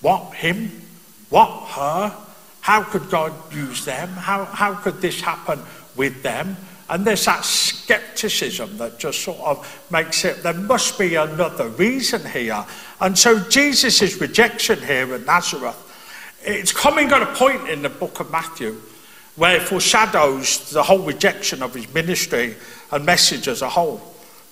What, 0.00 0.34
him? 0.34 0.70
What, 1.30 1.68
her? 1.70 2.27
How 2.68 2.82
could 2.82 3.08
God 3.08 3.32
use 3.50 3.86
them? 3.86 4.10
How, 4.10 4.44
how 4.44 4.74
could 4.74 5.00
this 5.00 5.22
happen 5.22 5.58
with 5.96 6.22
them? 6.22 6.54
And 6.90 7.02
there's 7.02 7.24
that 7.24 7.42
skepticism 7.42 8.76
that 8.76 8.98
just 8.98 9.22
sort 9.22 9.38
of 9.38 9.86
makes 9.90 10.22
it, 10.26 10.42
there 10.42 10.52
must 10.52 10.98
be 10.98 11.14
another 11.14 11.70
reason 11.70 12.30
here. 12.30 12.62
And 13.00 13.18
so 13.18 13.38
Jesus' 13.48 14.20
rejection 14.20 14.82
here 14.82 15.14
at 15.14 15.24
Nazareth, 15.24 16.36
it's 16.42 16.70
coming 16.70 17.10
at 17.10 17.22
a 17.22 17.32
point 17.32 17.70
in 17.70 17.80
the 17.80 17.88
book 17.88 18.20
of 18.20 18.30
Matthew 18.30 18.78
where 19.36 19.56
it 19.56 19.62
foreshadows 19.62 20.68
the 20.68 20.82
whole 20.82 20.98
rejection 20.98 21.62
of 21.62 21.72
his 21.72 21.90
ministry 21.94 22.54
and 22.92 23.06
message 23.06 23.48
as 23.48 23.62
a 23.62 23.68
whole. 23.70 23.98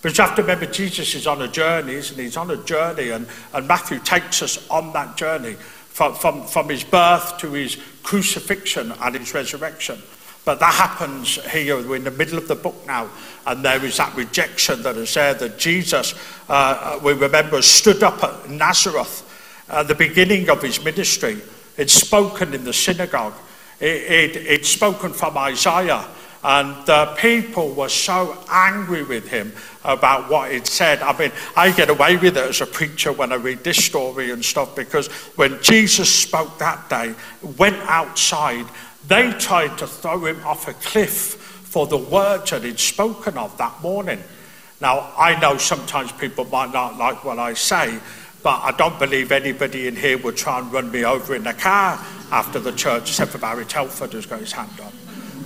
But 0.01 0.17
you 0.17 0.25
have 0.25 0.37
to 0.37 0.41
remember, 0.43 0.65
Jesus 0.65 1.15
is 1.15 1.27
on 1.27 1.43
a 1.43 1.49
journey, 1.49 1.93
isn't 1.93 2.17
he? 2.17 2.23
He's 2.23 2.39
on 2.39 2.51
a 2.51 2.57
journey, 2.65 3.11
and, 3.11 3.27
and 3.53 3.69
Matthew 3.69 3.99
takes 3.99 4.41
us 4.41 4.67
on 4.71 4.95
that 4.95 5.19
journey 5.19 5.57
from, 5.97 6.15
from, 6.15 6.47
from 6.47 6.69
his 6.69 6.85
birth 6.85 7.39
to 7.39 7.53
his 7.53 7.79
crucifixion 8.07 8.93
and 9.03 9.17
his 9.17 9.35
resurrection. 9.35 9.99
But 10.45 10.61
that 10.61 10.75
happens 10.75 11.45
here. 11.51 11.77
We're 11.77 11.97
in 11.97 12.05
the 12.05 12.13
middle 12.13 12.39
of 12.39 12.47
the 12.47 12.55
book 12.55 12.87
now, 12.87 13.11
and 13.45 13.65
there 13.65 13.85
is 13.85 13.97
that 13.97 14.15
rejection 14.15 14.83
that 14.85 14.97
is 14.97 15.13
there 15.13 15.35
that 15.35 15.59
Jesus, 15.59 16.15
uh, 16.49 16.53
uh 16.53 17.01
we 17.03 17.15
remember, 17.15 17.61
stood 17.63 18.05
up 18.05 18.23
at 18.23 18.49
Nazareth 18.49 19.25
at 19.69 19.89
the 19.89 19.95
beginning 19.97 20.49
of 20.49 20.63
his 20.63 20.83
ministry. 20.85 21.39
It's 21.77 21.93
spoken 21.93 22.55
in 22.55 22.63
the 22.63 22.73
synagogue, 22.73 23.35
it, 23.81 23.87
it, 23.87 24.37
it's 24.37 24.69
spoken 24.69 25.13
from 25.13 25.37
Isaiah. 25.37 26.07
And 26.45 26.87
the 26.87 27.13
people 27.19 27.75
were 27.75 27.89
so 27.89 28.39
angry 28.49 29.03
with 29.03 29.27
him 29.27 29.53
about 29.87 30.29
what 30.31 30.51
he'd 30.51 30.67
said. 30.67 31.01
I 31.01 31.17
mean, 31.17 31.33
I 31.57 31.71
get 31.71 31.89
away 31.89 32.17
with 32.17 32.37
it 32.37 32.49
as 32.49 32.61
a 32.61 32.67
preacher 32.67 33.13
when 33.13 33.33
I 33.33 33.37
read 33.37 33.65
this 33.65 33.83
story 33.83 34.31
and 34.31 34.45
stuff 34.45 34.75
because 34.75 35.07
when 35.37 35.63
Jesus 35.63 36.13
spoke 36.13 36.59
that 36.59 36.91
day, 36.91 37.15
went 37.57 37.77
outside, 37.83 38.67
they 39.07 39.31
tried 39.33 39.79
to 39.79 39.87
throw 39.87 40.25
him 40.27 40.45
off 40.45 40.69
a 40.69 40.75
cliff 40.75 41.35
for 41.65 41.87
the 41.87 41.97
words 41.97 42.51
that 42.51 42.65
he'd 42.65 42.81
spoken 42.81 43.39
of 43.39 43.57
that 43.59 43.81
morning. 43.83 44.23
Now, 44.81 45.13
I 45.17 45.39
know 45.41 45.57
sometimes 45.57 46.13
people 46.13 46.45
might 46.47 46.73
not 46.73 46.99
like 46.99 47.25
what 47.25 47.39
I 47.39 47.55
say, 47.55 47.99
but 48.43 48.61
I 48.63 48.73
don't 48.73 48.99
believe 48.99 49.33
anybody 49.33 49.87
in 49.87 49.97
here 49.97 50.19
would 50.19 50.37
try 50.37 50.59
and 50.59 50.73
run 50.73 50.91
me 50.91 51.05
over 51.05 51.35
in 51.35 51.47
a 51.47 51.55
car 51.55 51.99
after 52.31 52.59
the 52.59 52.73
church, 52.73 53.11
except 53.11 53.33
for 53.33 53.39
Barry 53.39 53.65
Telford, 53.65 54.13
who's 54.13 54.27
got 54.27 54.41
his 54.41 54.53
hand 54.53 54.71
up. 54.81 54.93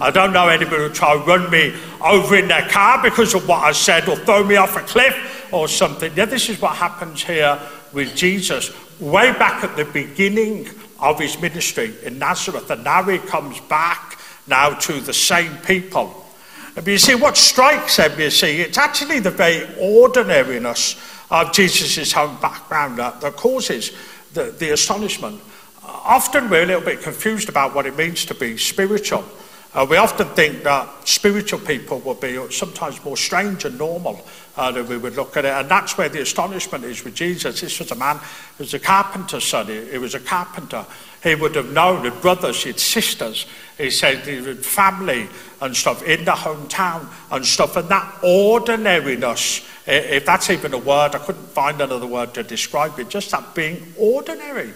I 0.01 0.11
don't 0.11 0.33
know 0.33 0.49
anybody 0.49 0.85
who 0.85 0.89
try 0.89 1.15
and 1.15 1.27
run 1.27 1.51
me 1.51 1.75
over 2.01 2.37
in 2.37 2.49
their 2.49 2.67
car 2.69 3.03
because 3.03 3.35
of 3.35 3.47
what 3.47 3.59
I 3.59 3.73
said 3.73 4.09
or 4.09 4.17
throw 4.17 4.43
me 4.43 4.57
off 4.57 4.77
a 4.77 4.81
cliff 4.81 5.49
or 5.53 5.69
something. 5.69 6.13
Yeah, 6.17 6.25
this 6.25 6.49
is 6.49 6.61
what 6.61 6.77
happens 6.77 7.23
here 7.23 7.61
with 7.93 8.17
Jesus. 8.17 8.73
Way 8.99 9.33
back 9.33 9.63
at 9.63 9.77
the 9.77 9.85
beginning 9.85 10.69
of 11.01 11.19
his 11.19 11.41
ministry 11.41 11.95
in 12.03 12.19
Nazareth, 12.19 12.71
and 12.71 12.85
now 12.85 13.03
he 13.03 13.19
comes 13.19 13.61
back 13.61 14.19
now 14.47 14.71
to 14.71 15.01
the 15.01 15.13
same 15.13 15.55
people. 15.59 16.27
But 16.75 16.87
you 16.87 16.99
see, 16.99 17.15
what 17.15 17.37
strikes 17.37 17.97
them, 17.97 18.19
you 18.19 18.31
see, 18.31 18.61
it's 18.61 18.79
actually 18.79 19.21
the 19.21 19.31
very 19.31 19.69
ordinariness 19.79 20.97
of 21.31 21.53
Jesus' 21.53 22.17
own 22.17 22.41
background 22.41 22.99
that, 22.99 23.21
that 23.21 23.37
causes 23.37 23.93
the, 24.33 24.45
the 24.45 24.73
astonishment. 24.73 25.41
Often 25.85 26.49
we're 26.49 26.63
a 26.63 26.67
little 26.67 26.85
bit 26.85 27.03
confused 27.03 27.49
about 27.49 27.75
what 27.75 27.87
it 27.87 27.97
means 27.97 28.25
to 28.27 28.35
be 28.35 28.57
spiritual. 28.57 29.25
Uh, 29.73 29.87
we 29.89 29.97
often 29.97 30.27
think 30.31 30.65
that 30.65 30.89
spiritual 31.07 31.61
people 31.61 32.01
will 32.01 32.15
be 32.15 32.37
sometimes 32.51 33.03
more 33.05 33.17
strange 33.17 33.65
and 33.65 33.79
normal 33.79 34.21
uh, 34.57 34.73
than 34.73 34.89
we 34.89 34.97
would 34.97 35.15
look 35.15 35.37
at 35.37 35.45
it. 35.45 35.53
And 35.53 35.69
that's 35.69 35.97
where 35.97 36.09
the 36.09 36.23
astonishment 36.23 36.83
is 36.83 37.05
with 37.05 37.15
Jesus. 37.15 37.61
This 37.61 37.79
was 37.79 37.93
a 37.93 37.95
man 37.95 38.17
who 38.59 38.65
was 38.65 38.75
a 38.75 38.81
carpenter's 38.81 39.45
son. 39.45 39.69
He, 39.69 39.93
he 39.93 39.99
was 39.99 40.17
a 40.17 40.21
carpenter. 40.21 40.85
He 41.23 41.37
would 41.37 41.55
have 41.55 41.71
known 41.71 42.03
the 42.03 42.11
brothers, 42.11 42.65
his 42.65 42.83
sisters. 42.83 43.47
He 43.79 43.91
said 43.91 44.27
he 44.27 44.43
had 44.43 44.65
family 44.65 45.29
and 45.61 45.77
stuff 45.77 46.03
in 46.03 46.25
the 46.25 46.33
hometown 46.33 47.07
and 47.31 47.47
stuff. 47.47 47.77
And 47.77 47.89
that 47.91 48.25
ordinariness, 48.25 49.65
if 49.87 50.27
that's 50.27 50.51
even 50.51 50.75
a 50.75 50.79
word, 50.79 51.15
I 51.15 51.19
couldn't 51.19 51.49
find 51.51 51.81
another 51.81 52.09
word 52.09 52.35
to 52.35 52.43
describe 52.43 52.99
it, 52.99 53.09
just 53.09 53.31
that 53.31 53.55
being 53.55 53.95
ordinary 53.97 54.75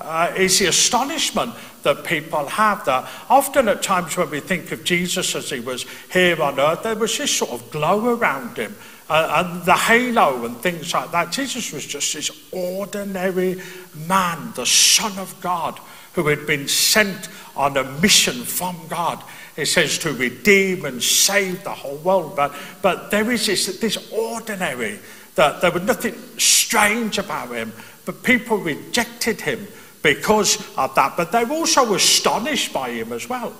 uh, 0.00 0.32
is 0.36 0.58
the 0.58 0.66
astonishment 0.66 1.54
that 1.82 2.04
people 2.04 2.46
have 2.46 2.84
that 2.84 3.08
often 3.28 3.68
at 3.68 3.82
times 3.82 4.16
when 4.16 4.30
we 4.30 4.40
think 4.40 4.72
of 4.72 4.84
Jesus 4.84 5.34
as 5.34 5.50
he 5.50 5.60
was 5.60 5.86
here 6.12 6.40
on 6.42 6.58
earth, 6.58 6.82
there 6.82 6.96
was 6.96 7.16
this 7.16 7.30
sort 7.30 7.52
of 7.52 7.70
glow 7.70 8.16
around 8.16 8.56
him 8.56 8.74
uh, 9.08 9.44
and 9.44 9.64
the 9.64 9.74
halo 9.74 10.44
and 10.44 10.56
things 10.58 10.94
like 10.94 11.10
that. 11.12 11.30
Jesus 11.30 11.72
was 11.72 11.86
just 11.86 12.14
this 12.14 12.30
ordinary 12.52 13.60
man, 13.94 14.52
the 14.56 14.66
Son 14.66 15.16
of 15.18 15.38
God, 15.40 15.78
who 16.14 16.26
had 16.28 16.46
been 16.46 16.68
sent 16.68 17.28
on 17.54 17.76
a 17.76 17.84
mission 18.00 18.44
from 18.44 18.76
God. 18.88 19.22
It 19.56 19.66
says 19.66 19.98
to 19.98 20.12
redeem 20.12 20.84
and 20.84 21.02
save 21.02 21.62
the 21.64 21.70
whole 21.70 21.98
world. 21.98 22.34
But, 22.34 22.54
but 22.82 23.10
there 23.10 23.30
is 23.30 23.46
this, 23.46 23.78
this 23.78 24.10
ordinary, 24.10 24.98
that 25.34 25.60
there 25.60 25.70
was 25.70 25.82
nothing 25.82 26.14
strange 26.38 27.18
about 27.18 27.50
him, 27.50 27.72
but 28.04 28.22
people 28.22 28.56
rejected 28.58 29.40
him 29.40 29.66
because 30.04 30.58
of 30.76 30.94
that. 30.94 31.16
But 31.16 31.32
they 31.32 31.44
were 31.44 31.56
also 31.56 31.94
astonished 31.94 32.72
by 32.72 32.90
him 32.90 33.12
as 33.12 33.28
well 33.28 33.52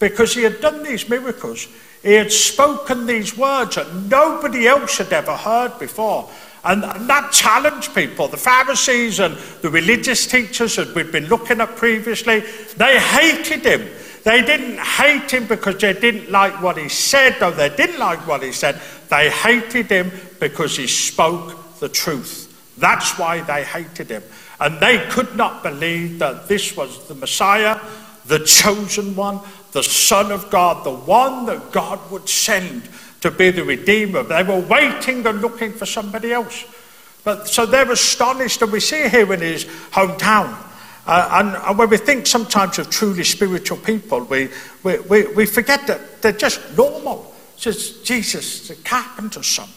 because 0.00 0.34
he 0.34 0.42
had 0.42 0.60
done 0.60 0.82
these 0.82 1.08
miracles. 1.08 1.68
He 2.02 2.14
had 2.14 2.32
spoken 2.32 3.06
these 3.06 3.38
words 3.38 3.76
that 3.76 3.94
nobody 3.94 4.66
else 4.66 4.98
had 4.98 5.12
ever 5.12 5.36
heard 5.36 5.78
before. 5.78 6.28
And, 6.64 6.82
that 6.82 7.30
challenged 7.32 7.94
people. 7.94 8.26
The 8.26 8.36
Pharisees 8.36 9.20
and 9.20 9.36
the 9.62 9.70
religious 9.70 10.26
teachers 10.26 10.76
that 10.76 10.92
we'd 10.94 11.12
been 11.12 11.28
looking 11.28 11.60
at 11.60 11.76
previously, 11.76 12.40
they 12.76 12.98
hated 12.98 13.64
him. 13.64 13.88
They 14.24 14.42
didn't 14.42 14.78
hate 14.78 15.30
him 15.30 15.46
because 15.46 15.78
they 15.78 15.92
didn't 15.92 16.30
like 16.30 16.60
what 16.60 16.78
he 16.78 16.88
said, 16.88 17.40
or 17.42 17.52
they 17.52 17.74
didn't 17.74 17.98
like 17.98 18.26
what 18.26 18.42
he 18.42 18.52
said. 18.52 18.80
They 19.08 19.30
hated 19.30 19.86
him 19.86 20.10
because 20.40 20.76
he 20.76 20.88
spoke 20.88 21.78
the 21.78 21.88
truth. 21.88 22.48
That's 22.78 23.18
why 23.18 23.40
they 23.42 23.64
hated 23.64 24.10
him. 24.10 24.22
And 24.62 24.78
they 24.78 25.04
could 25.10 25.34
not 25.34 25.64
believe 25.64 26.20
that 26.20 26.46
this 26.46 26.76
was 26.76 27.08
the 27.08 27.16
Messiah, 27.16 27.80
the 28.26 28.38
chosen 28.38 29.16
one, 29.16 29.40
the 29.72 29.82
Son 29.82 30.30
of 30.30 30.50
God, 30.50 30.86
the 30.86 30.94
one 30.94 31.46
that 31.46 31.72
God 31.72 31.98
would 32.12 32.28
send 32.28 32.88
to 33.22 33.32
be 33.32 33.50
the 33.50 33.64
Redeemer. 33.64 34.22
They 34.22 34.44
were 34.44 34.60
waiting 34.60 35.26
and 35.26 35.40
looking 35.40 35.72
for 35.72 35.84
somebody 35.84 36.32
else. 36.32 36.64
But 37.24 37.48
so 37.48 37.66
they're 37.66 37.90
astonished, 37.90 38.62
and 38.62 38.70
we 38.70 38.78
see 38.78 39.08
here 39.08 39.32
in 39.32 39.40
his 39.40 39.64
hometown. 39.64 40.56
Uh, 41.08 41.28
and, 41.32 41.56
and, 41.56 41.76
when 41.76 41.90
we 41.90 41.96
think 41.96 42.28
sometimes 42.28 42.78
of 42.78 42.88
truly 42.88 43.24
spiritual 43.24 43.78
people, 43.78 44.20
we, 44.20 44.48
we, 44.84 45.00
we, 45.00 45.26
we 45.34 45.44
forget 45.44 45.88
that 45.88 46.22
they're 46.22 46.30
just 46.30 46.60
normal. 46.76 47.34
It's 47.54 47.64
just 47.64 48.04
Jesus, 48.04 48.68
the 48.68 48.76
carpenter's 48.76 49.48
son. 49.48 49.68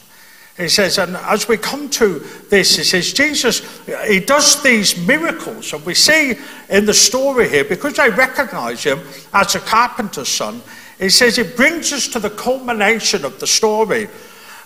He 0.57 0.69
says, 0.69 0.97
and 0.97 1.17
as 1.17 1.50
we 1.50 1.57
come 1.57 1.89
to 1.89 2.19
this, 2.50 2.77
he 2.77 2.83
says, 2.83 3.12
Jesus, 3.12 3.62
he 4.07 4.21
does 4.21 4.63
these 4.63 4.97
miracles. 5.05 5.74
And 5.74 5.85
we 5.85 5.93
see 5.93 6.35
in 6.69 6.85
the 6.85 6.93
story 6.93 7.50
here, 7.50 7.65
because 7.65 7.95
they 7.95 8.09
recognize 8.09 8.83
him 8.83 9.01
as 9.33 9.55
a 9.55 9.59
carpenter's 9.59 10.29
son, 10.29 10.62
he 10.97 11.09
says 11.09 11.38
it 11.38 11.57
brings 11.57 11.91
us 11.91 12.07
to 12.09 12.19
the 12.19 12.29
culmination 12.29 13.25
of 13.25 13.38
the 13.41 13.47
story, 13.47 14.07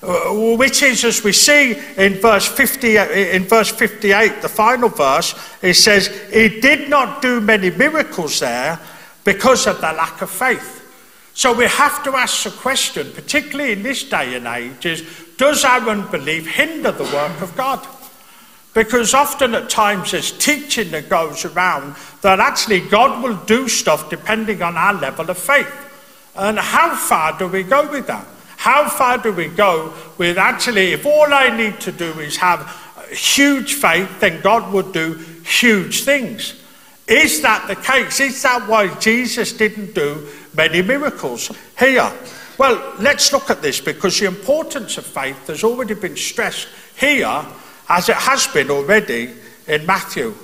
uh, 0.03 0.55
which 0.57 0.83
is, 0.83 1.03
as 1.03 1.23
we 1.23 1.33
see 1.33 1.75
in 1.97 2.13
verse, 2.15 2.47
50, 2.47 2.97
in 2.97 3.45
verse 3.45 3.71
58, 3.71 4.43
the 4.43 4.47
final 4.47 4.89
verse, 4.89 5.33
he 5.59 5.73
says, 5.73 6.07
He 6.31 6.59
did 6.61 6.87
not 6.87 7.23
do 7.23 7.41
many 7.41 7.71
miracles 7.71 8.39
there 8.39 8.79
because 9.23 9.65
of 9.65 9.81
the 9.81 9.91
lack 9.91 10.21
of 10.21 10.29
faith. 10.29 10.78
So 11.39 11.53
we 11.53 11.67
have 11.67 12.03
to 12.03 12.17
ask 12.17 12.43
the 12.43 12.49
question, 12.49 13.13
particularly 13.13 13.71
in 13.71 13.81
this 13.81 14.03
day 14.03 14.35
and 14.35 14.45
age, 14.45 14.85
is 14.85 15.03
does 15.37 15.63
our 15.63 15.89
unbelief 15.89 16.45
hinder 16.45 16.91
the 16.91 17.05
work 17.05 17.39
of 17.39 17.55
God? 17.55 17.79
Because 18.73 19.13
often 19.13 19.55
at 19.55 19.69
times 19.69 20.11
there's 20.11 20.37
teaching 20.37 20.91
that 20.91 21.07
goes 21.07 21.45
around 21.45 21.95
that 22.23 22.41
actually 22.41 22.81
God 22.81 23.23
will 23.23 23.37
do 23.45 23.69
stuff 23.69 24.09
depending 24.09 24.61
on 24.61 24.75
our 24.75 24.93
level 24.93 25.29
of 25.29 25.37
faith. 25.37 25.73
And 26.35 26.59
how 26.59 26.93
far 26.93 27.39
do 27.39 27.47
we 27.47 27.63
go 27.63 27.89
with 27.89 28.07
that? 28.07 28.27
How 28.57 28.89
far 28.89 29.17
do 29.17 29.31
we 29.31 29.47
go 29.47 29.93
with 30.17 30.37
actually, 30.37 30.91
if 30.91 31.05
all 31.05 31.33
I 31.33 31.55
need 31.55 31.79
to 31.79 31.93
do 31.93 32.19
is 32.19 32.35
have 32.35 32.69
huge 33.11 33.75
faith, 33.75 34.19
then 34.19 34.41
God 34.41 34.73
would 34.73 34.91
do 34.91 35.13
huge 35.45 36.03
things? 36.03 36.61
Is 37.07 37.41
that 37.43 37.69
the 37.69 37.77
case? 37.77 38.19
Is 38.19 38.43
that 38.43 38.67
why 38.67 38.93
Jesus 38.99 39.53
didn't 39.53 39.95
do 39.95 40.27
many 40.55 40.81
miracles 40.81 41.51
here? 41.77 42.11
Well, 42.57 42.95
let's 42.99 43.31
look 43.31 43.49
at 43.49 43.61
this 43.61 43.79
because 43.79 44.19
the 44.19 44.25
importance 44.25 44.97
of 44.97 45.05
faith 45.05 45.47
has 45.47 45.63
already 45.63 45.93
been 45.93 46.17
stressed 46.17 46.67
here, 46.97 47.45
as 47.87 48.09
it 48.09 48.17
has 48.17 48.47
been 48.47 48.69
already 48.69 49.33
in 49.67 49.85
Matthew. 49.85 50.29
It 50.29 50.35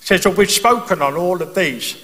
says, 0.00 0.26
well, 0.26 0.34
we've 0.34 0.50
spoken 0.50 1.00
on 1.00 1.16
all 1.16 1.40
of 1.40 1.54
these. 1.54 1.96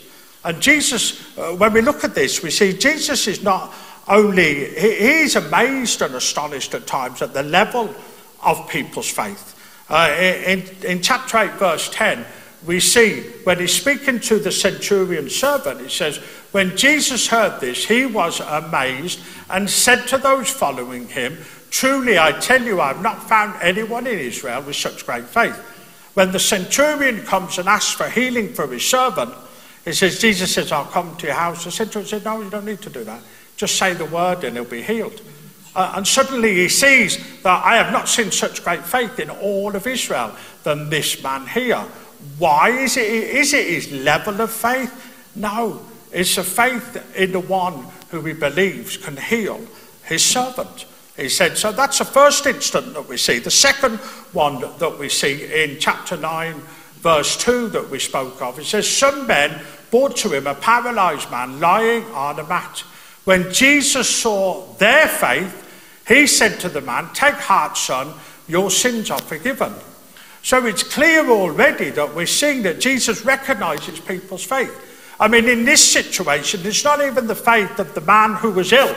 And 0.45 0.61
Jesus, 0.63 1.37
uh, 1.37 1.53
when 1.53 1.75
we 1.75 1.83
look 1.83 2.05
at 2.05 2.15
this, 2.15 2.43
we 2.43 2.51
see 2.51 2.73
Jesus 2.73 3.27
is 3.27 3.43
not 3.43 3.75
only, 4.09 4.71
he, 4.71 4.95
he's 4.95 5.37
amazed 5.37 6.01
and 6.01 6.15
astonished 6.15 6.75
at 6.75 6.87
times 6.87 7.21
at 7.21 7.35
the 7.35 7.43
level 7.43 7.95
of 8.43 8.69
people's 8.69 9.11
faith. 9.11 9.57
Uh, 9.91 10.11
in, 10.47 10.65
in 10.85 11.03
chapter 11.03 11.37
8, 11.37 11.53
verse 11.53 11.91
10, 11.91 12.25
we 12.67 12.81
see 12.81 13.23
when 13.45 13.59
he's 13.59 13.75
speaking 13.75 14.21
to 14.21 14.39
the 14.39 14.53
centurion 14.53 15.31
servant, 15.31 15.81
he 15.81 15.89
says, 15.89 16.19
When 16.53 16.77
Jesus 16.77 17.27
heard 17.27 17.61
this, 17.61 17.85
he 17.87 18.07
was 18.07 18.41
amazed 18.41 19.21
and 19.49 19.69
said 19.69 20.07
to 20.09 20.19
those 20.19 20.51
following 20.51 21.09
him, 21.09 21.39
Truly 21.71 22.19
I 22.19 22.33
tell 22.33 22.63
you, 22.63 22.81
I 22.81 22.89
have 22.89 23.03
not 23.03 23.29
found 23.29 23.55
anyone 23.63 24.07
in 24.07 24.19
Israel 24.19 24.63
with 24.63 24.77
such 24.77 25.07
great 25.07 25.25
faith. 25.25 25.57
When 26.15 26.33
the 26.33 26.41
centurion 26.41 27.23
comes 27.23 27.59
and 27.59 27.69
asks 27.69 27.93
for 27.93 28.09
healing 28.09 28.53
for 28.53 28.67
his 28.67 28.85
servant, 28.85 29.33
he 29.85 29.93
says, 29.93 30.19
Jesus 30.19 30.53
says, 30.53 30.73
I'll 30.73 30.85
come 30.85 31.17
to 31.17 31.27
your 31.27 31.37
house. 31.37 31.65
The 31.65 31.71
centurion 31.71 32.09
said, 32.09 32.25
No, 32.25 32.43
you 32.43 32.51
don't 32.51 32.67
need 32.67 32.83
to 32.83 32.91
do 32.91 33.05
that. 33.05 33.23
Just 33.57 33.77
say 33.77 33.95
the 33.95 34.05
word 34.05 34.45
and 34.45 34.57
he'll 34.57 34.65
be 34.65 34.83
healed. 34.83 35.23
Uh, 35.75 35.93
and 35.97 36.07
suddenly 36.07 36.55
he 36.55 36.69
sees 36.69 37.17
that 37.43 37.65
I 37.65 37.77
have 37.77 37.93
not 37.93 38.09
seen 38.09 38.31
such 38.31 38.65
great 38.65 38.85
faith 38.85 39.21
in 39.21 39.31
all 39.31 39.75
of 39.75 39.87
Israel 39.87 40.35
than 40.65 40.91
this 40.91 41.23
man 41.23 41.47
here. 41.47 41.85
Why 42.39 42.71
is 42.71 42.97
it? 42.97 43.07
Is 43.07 43.53
it 43.53 43.69
his 43.69 43.93
level 43.93 44.41
of 44.41 44.51
faith? 44.51 44.93
No, 45.35 45.81
it's 46.13 46.39
a 46.39 46.45
faith 46.45 47.17
in 47.17 47.33
the 47.33 47.41
one 47.41 47.87
who 48.11 48.23
he 48.23 48.33
believes 48.33 48.97
can 48.97 49.17
heal 49.17 49.61
his 50.05 50.25
servant. 50.25 50.87
He 51.17 51.29
said, 51.29 51.59
so 51.59 51.71
that's 51.71 51.99
the 51.99 52.05
first 52.05 52.47
instant 52.47 52.95
that 52.95 53.07
we 53.07 53.17
see. 53.17 53.39
The 53.39 53.51
second 53.51 53.99
one 54.33 54.61
that 54.79 54.99
we 54.99 55.09
see 55.09 55.45
in 55.63 55.79
chapter 55.79 56.17
9, 56.17 56.55
verse 57.01 57.37
2 57.37 57.69
that 57.69 57.91
we 57.91 57.99
spoke 57.99 58.41
of, 58.41 58.59
it 58.59 58.65
says, 58.65 58.89
Some 58.89 59.27
men 59.27 59.61
brought 59.91 60.17
to 60.17 60.33
him 60.33 60.47
a 60.47 60.55
paralyzed 60.55 61.31
man 61.31 61.61
lying 61.61 62.05
on 62.13 62.39
a 62.39 62.45
mat. 62.45 62.81
When 63.25 63.53
Jesus 63.53 64.09
saw 64.09 64.73
their 64.75 65.09
faith, 65.09 65.67
he 66.09 66.27
said 66.27 66.59
to 66.61 66.69
the 66.69 66.81
man, 66.81 67.11
Take 67.13 67.35
heart, 67.35 67.77
son, 67.77 68.15
your 68.49 68.71
sins 68.71 69.11
are 69.11 69.21
forgiven. 69.21 69.75
So 70.43 70.67
it's 70.67 70.83
clear 70.83 71.29
already 71.29 71.91
that 71.91 72.15
we're 72.15 72.27
seeing 72.27 72.63
that 72.63 72.81
Jesus 72.81 73.25
recognizes 73.25 74.01
people's 74.01 74.45
faith. 74.45 74.75
I 75.21 75.29
mean, 75.29 75.49
in 75.49 75.65
this 75.65 75.93
situation, 75.93 76.61
it's 76.65 76.83
not 76.83 77.03
even 77.03 77.27
the 77.27 77.35
faith 77.35 77.79
of 77.79 77.95
the 77.95 78.01
man 78.01 78.35
who 78.35 78.51
was 78.51 78.73
ill. 78.73 78.97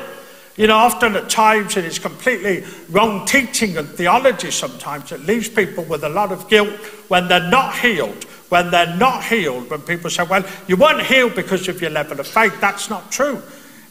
You 0.56 0.68
know, 0.68 0.78
often 0.78 1.16
at 1.16 1.30
times 1.30 1.78
it 1.78 1.84
is 1.84 2.00
completely 2.00 2.64
wrong 2.90 3.26
teaching 3.26 3.76
and 3.78 3.90
theology 3.90 4.52
sometimes 4.52 5.10
that 5.10 5.26
leaves 5.26 5.50
people 5.50 5.84
with 5.84 6.04
a 6.04 6.10
lot 6.10 6.32
of 6.32 6.48
guilt 6.48 6.74
when 7.10 7.28
they're 7.28 7.50
not 7.50 7.76
healed. 7.76 8.24
When 8.50 8.70
they're 8.70 8.96
not 8.98 9.24
healed, 9.24 9.72
when 9.72 9.82
people 9.82 10.12
say, 10.12 10.24
well, 10.24 10.46
you 10.68 10.78
weren't 10.78 11.02
healed 11.02 11.34
because 11.34 11.68
of 11.68 11.82
your 11.82 11.90
level 11.90 12.20
of 12.20 12.28
faith, 12.28 12.54
that's 12.62 12.88
not 12.88 13.12
true. 13.12 13.42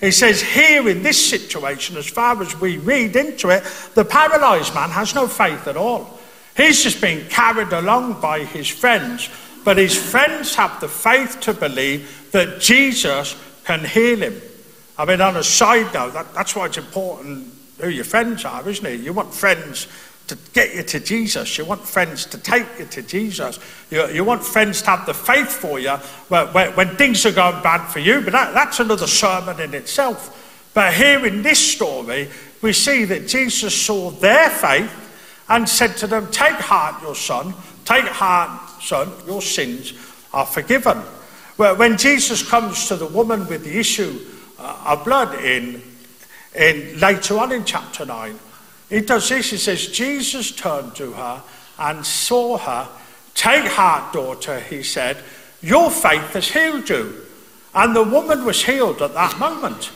He 0.01 0.13
says, 0.13 0.41
here 0.41 0.89
in 0.89 1.03
this 1.03 1.31
situation, 1.31 1.97
as 1.97 2.09
far 2.09 2.41
as 2.41 2.61
we 2.61 2.79
read 2.79 3.17
into 3.17 3.51
it, 3.51 3.65
the 3.95 4.05
paralyzed 4.05 4.73
man 4.73 4.91
has 4.91 5.17
no 5.17 5.27
faith 5.27 5.67
at 5.67 5.77
all. 5.77 6.19
He's 6.57 6.83
just 6.83 7.01
being 7.01 7.27
carried 7.29 7.73
along 7.73 8.21
by 8.21 8.41
his 8.41 8.69
friends, 8.69 9.31
but 9.65 9.79
his 9.79 9.97
friends 9.97 10.55
have 10.57 10.81
the 10.81 10.89
faith 10.89 11.41
to 11.43 11.55
believe 11.55 12.29
that 12.33 12.61
Jesus 12.61 13.37
can 13.65 13.85
heal 13.85 14.19
him. 14.19 14.41
I 14.99 15.05
mean, 15.05 15.21
on 15.21 15.37
a 15.37 15.43
side 15.43 15.93
note, 15.95 16.13
that, 16.13 16.35
that's 16.35 16.55
why 16.55 16.67
it's 16.67 16.79
important 16.79 17.49
who 17.81 17.89
your 17.89 18.05
friends 18.05 18.45
are, 18.45 18.69
isn't 18.69 18.85
it? 18.85 19.01
You 19.01 19.13
want 19.13 19.35
friends 19.35 19.89
to 20.29 20.39
get 20.53 20.75
you 20.75 20.83
to 20.83 21.01
Jesus. 21.01 21.59
You 21.59 21.65
want 21.65 21.83
friends 21.83 22.27
to 22.27 22.39
take 22.39 22.67
you 22.79 22.87
to 22.87 23.03
Jesus. 23.03 23.59
You, 23.91 24.07
you 24.09 24.25
want 24.25 24.45
friends 24.45 24.83
to 24.83 24.91
have 24.91 25.07
the 25.07 25.15
faith 25.15 25.51
for 25.51 25.79
you 25.79 25.97
when, 26.29 26.47
when, 26.49 26.73
when 26.73 26.97
things 26.97 27.27
are 27.27 27.33
going 27.33 27.63
bad 27.63 27.89
for 27.89 27.99
you. 27.99 28.21
But 28.21 28.33
that, 28.33 28.55
that's 28.55 28.81
another 28.81 29.07
sermon 29.07 29.61
in 29.61 29.75
itself. 29.75 30.71
But 30.75 30.95
here 30.95 31.27
in 31.27 31.43
this 31.43 31.73
story, 31.73 32.29
we 32.63 32.73
see 32.73 33.05
that 33.05 33.27
Jesus 33.27 33.75
saw 33.75 34.11
their 34.11 34.49
faith 34.49 34.91
and 35.49 35.69
said 35.69 35.97
to 35.99 36.07
them, 36.07 36.31
Take 36.31 36.55
heart, 36.55 37.03
your 37.03 37.15
son, 37.15 37.55
take 37.85 38.05
heart, 38.05 38.83
son, 38.83 39.11
your 39.27 39.43
sins 39.43 39.93
are 40.33 40.47
forgiven. 40.47 41.01
Well, 41.59 41.77
when 41.77 41.99
Jesus 41.99 42.49
comes 42.49 42.89
to 42.89 42.97
the 42.97 43.07
woman 43.07 43.47
with 43.47 43.65
the 43.65 43.79
issue 43.79 44.19
uh, 44.59 44.85
of 44.87 45.05
blood 45.05 45.35
in, 45.45 45.83
in 46.55 46.99
later 46.99 47.39
on 47.39 47.53
in 47.53 47.65
chapter 47.65 48.07
9, 48.07 48.39
he 48.89 49.01
does 49.01 49.29
this. 49.29 49.51
He 49.51 49.57
says, 49.57 49.89
Jesus 49.89 50.53
turned 50.53 50.95
to 50.97 51.13
her 51.13 51.43
and 51.79 52.05
saw 52.05 52.59
her. 52.59 52.89
Take 53.35 53.65
heart, 53.65 54.13
daughter, 54.13 54.61
he 54.61 54.83
said, 54.83 55.23
your 55.63 55.91
faith 55.91 56.33
has 56.35 56.49
healed 56.49 56.89
you. 56.89 57.25
And 57.75 57.97
the 57.97 58.03
woman 58.03 58.45
was 58.45 58.65
healed 58.65 59.01
at 59.01 59.15
that 59.15 59.39
moment. 59.39 59.91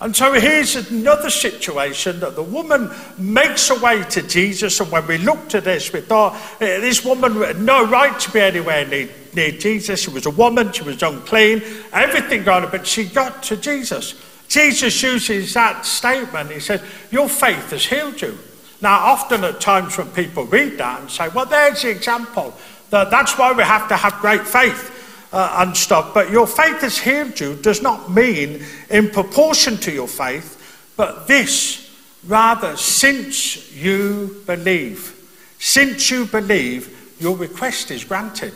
And 0.00 0.14
so 0.14 0.32
here's 0.32 0.74
another 0.90 1.30
situation 1.30 2.20
that 2.20 2.34
the 2.34 2.42
woman 2.42 2.90
makes 3.16 3.68
her 3.68 3.78
way 3.78 4.02
to 4.10 4.22
Jesus. 4.22 4.80
And 4.80 4.90
when 4.90 5.06
we 5.06 5.18
looked 5.18 5.54
at 5.54 5.64
this, 5.64 5.92
we 5.92 6.00
thought 6.00 6.34
eh, 6.60 6.80
this 6.80 7.04
woman 7.04 7.36
had 7.36 7.60
no 7.60 7.86
right 7.86 8.18
to 8.18 8.30
be 8.32 8.40
anywhere 8.40 8.86
near, 8.86 9.08
near 9.34 9.52
Jesus. 9.52 10.00
She 10.00 10.10
was 10.10 10.26
a 10.26 10.30
woman, 10.30 10.72
she 10.72 10.82
was 10.82 11.02
unclean, 11.02 11.62
everything 11.92 12.48
on 12.48 12.68
but 12.70 12.86
she 12.86 13.04
got 13.04 13.42
to 13.44 13.56
Jesus. 13.56 14.20
Jesus 14.48 15.02
uses 15.02 15.54
that 15.54 15.86
statement. 15.86 16.50
He 16.50 16.60
says, 16.60 16.82
Your 17.10 17.28
faith 17.28 17.70
has 17.70 17.86
healed 17.86 18.20
you. 18.20 18.36
Now, 18.80 18.98
often 18.98 19.44
at 19.44 19.60
times 19.60 19.96
when 19.96 20.08
people 20.08 20.44
read 20.44 20.76
that 20.78 21.00
and 21.00 21.10
say, 21.10 21.28
Well, 21.28 21.46
there's 21.46 21.82
the 21.82 21.90
example. 21.90 22.52
That 22.90 23.10
that's 23.10 23.38
why 23.38 23.52
we 23.52 23.62
have 23.62 23.88
to 23.88 23.96
have 23.96 24.14
great 24.20 24.46
faith 24.46 24.93
uh, 25.34 25.64
and 25.66 25.76
stuff. 25.76 26.14
But 26.14 26.30
your 26.30 26.46
faith 26.46 26.80
has 26.82 26.96
healed 26.96 27.38
you 27.40 27.56
does 27.56 27.82
not 27.82 28.10
mean 28.10 28.64
in 28.88 29.10
proportion 29.10 29.76
to 29.78 29.92
your 29.92 30.06
faith, 30.06 30.92
but 30.96 31.26
this, 31.26 31.90
rather, 32.24 32.76
since 32.76 33.74
you 33.74 34.42
believe. 34.46 35.10
Since 35.58 36.10
you 36.10 36.26
believe, 36.26 37.16
your 37.18 37.36
request 37.36 37.90
is 37.90 38.04
granted. 38.04 38.54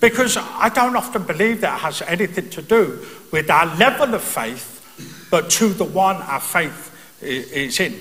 Because 0.00 0.36
I 0.36 0.68
don't 0.68 0.96
often 0.96 1.22
believe 1.22 1.62
that 1.62 1.80
has 1.80 2.02
anything 2.02 2.50
to 2.50 2.62
do 2.62 3.06
with 3.30 3.50
our 3.50 3.74
level 3.76 4.14
of 4.14 4.22
faith, 4.22 5.26
but 5.30 5.48
to 5.50 5.68
the 5.70 5.84
one 5.84 6.16
our 6.16 6.40
faith 6.40 6.90
is 7.22 7.80
in. 7.80 7.98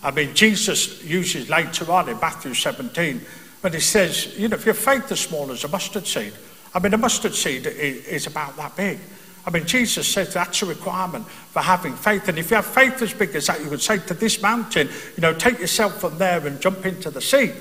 I 0.00 0.12
mean, 0.12 0.32
Jesus 0.32 1.02
uses 1.02 1.50
later 1.50 1.90
on 1.90 2.08
in 2.08 2.20
Matthew 2.20 2.54
17 2.54 3.20
when 3.62 3.72
he 3.72 3.80
says, 3.80 4.38
you 4.38 4.46
know, 4.46 4.54
if 4.54 4.64
your 4.64 4.74
faith 4.74 5.10
is 5.10 5.18
small 5.18 5.50
as 5.50 5.64
a 5.64 5.68
mustard 5.68 6.06
seed, 6.06 6.34
I 6.74 6.80
mean, 6.80 6.94
a 6.94 6.98
mustard 6.98 7.34
seed 7.34 7.66
is 7.66 8.26
about 8.26 8.56
that 8.56 8.76
big. 8.76 8.98
I 9.46 9.50
mean, 9.50 9.64
Jesus 9.64 10.06
says 10.06 10.34
that's 10.34 10.60
a 10.62 10.66
requirement 10.66 11.26
for 11.26 11.60
having 11.60 11.94
faith. 11.94 12.28
And 12.28 12.38
if 12.38 12.50
you 12.50 12.56
have 12.56 12.66
faith 12.66 13.00
as 13.00 13.14
big 13.14 13.34
as 13.34 13.46
that, 13.46 13.62
you 13.62 13.70
would 13.70 13.80
say 13.80 13.98
to 13.98 14.14
this 14.14 14.42
mountain, 14.42 14.88
you 15.16 15.22
know, 15.22 15.32
take 15.32 15.58
yourself 15.58 16.00
from 16.00 16.18
there 16.18 16.46
and 16.46 16.60
jump 16.60 16.84
into 16.84 17.10
the 17.10 17.22
sea. 17.22 17.52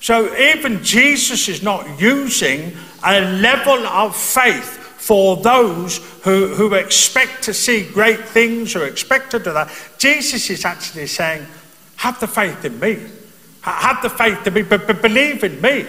So 0.00 0.36
even 0.36 0.82
Jesus 0.84 1.48
is 1.48 1.62
not 1.62 2.00
using 2.00 2.76
a 3.04 3.20
level 3.20 3.86
of 3.86 4.16
faith 4.16 4.78
for 4.98 5.36
those 5.38 5.98
who, 6.22 6.48
who 6.54 6.74
expect 6.74 7.42
to 7.42 7.54
see 7.54 7.88
great 7.88 8.20
things 8.28 8.76
or 8.76 8.86
expect 8.86 9.32
to 9.32 9.40
do 9.40 9.52
that. 9.52 9.68
Jesus 9.98 10.48
is 10.48 10.64
actually 10.64 11.08
saying, 11.08 11.44
have 11.96 12.20
the 12.20 12.28
faith 12.28 12.64
in 12.64 12.78
me. 12.78 13.00
Have 13.62 14.00
the 14.02 14.10
faith 14.10 14.46
in 14.46 14.54
me, 14.54 14.62
but, 14.62 14.86
but 14.86 15.02
believe 15.02 15.42
in 15.42 15.60
me. 15.60 15.86